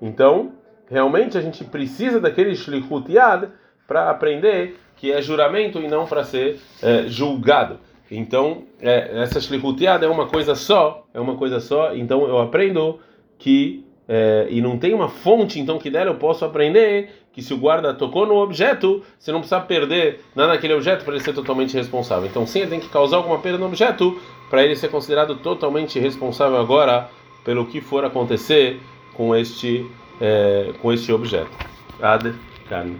Então, 0.01 0.51
realmente 0.89 1.37
a 1.37 1.41
gente 1.41 1.63
precisa 1.63 2.19
daquele 2.19 2.55
shlichut 2.55 3.11
yad 3.11 3.49
para 3.87 4.09
aprender 4.09 4.77
que 4.95 5.11
é 5.11 5.21
juramento 5.21 5.79
e 5.79 5.87
não 5.87 6.05
para 6.05 6.23
ser 6.23 6.59
é, 6.81 7.03
julgado. 7.07 7.79
Então, 8.09 8.63
é, 8.79 9.21
essa 9.21 9.39
shlichut 9.39 9.83
yad 9.83 10.03
é 10.03 10.07
uma 10.07 10.27
coisa 10.27 10.55
só, 10.55 11.05
é 11.13 11.19
uma 11.19 11.35
coisa 11.35 11.59
só. 11.59 11.95
Então, 11.95 12.27
eu 12.27 12.39
aprendo 12.39 12.99
que 13.37 13.85
é, 14.07 14.47
e 14.49 14.61
não 14.61 14.77
tem 14.77 14.93
uma 14.93 15.09
fonte 15.09 15.59
então 15.59 15.79
que 15.79 15.89
der, 15.89 16.05
eu 16.05 16.15
posso 16.15 16.45
aprender 16.45 17.09
que 17.33 17.41
se 17.41 17.53
o 17.53 17.57
guarda 17.57 17.93
tocou 17.93 18.25
no 18.25 18.35
objeto, 18.35 19.03
você 19.19 19.31
não 19.31 19.39
precisa 19.39 19.59
perder 19.59 20.21
nada 20.35 20.53
naquele 20.53 20.73
objeto 20.73 21.03
para 21.03 21.15
ele 21.15 21.23
ser 21.23 21.33
totalmente 21.33 21.73
responsável. 21.73 22.27
Então, 22.27 22.45
sim, 22.45 22.59
ele 22.59 22.69
tem 22.69 22.79
que 22.79 22.87
causar 22.87 23.17
alguma 23.17 23.39
perda 23.39 23.57
no 23.57 23.65
objeto 23.65 24.17
para 24.49 24.63
ele 24.63 24.75
ser 24.75 24.89
considerado 24.89 25.35
totalmente 25.37 25.99
responsável 25.99 26.57
agora 26.57 27.09
pelo 27.43 27.65
que 27.65 27.81
for 27.81 28.05
acontecer 28.05 28.79
com 29.15 29.35
este 29.35 29.85
é, 30.19 30.73
com 30.81 30.91
este 30.91 31.11
objeto. 31.11 31.49
Ad 32.01 32.33
carne. 32.67 32.99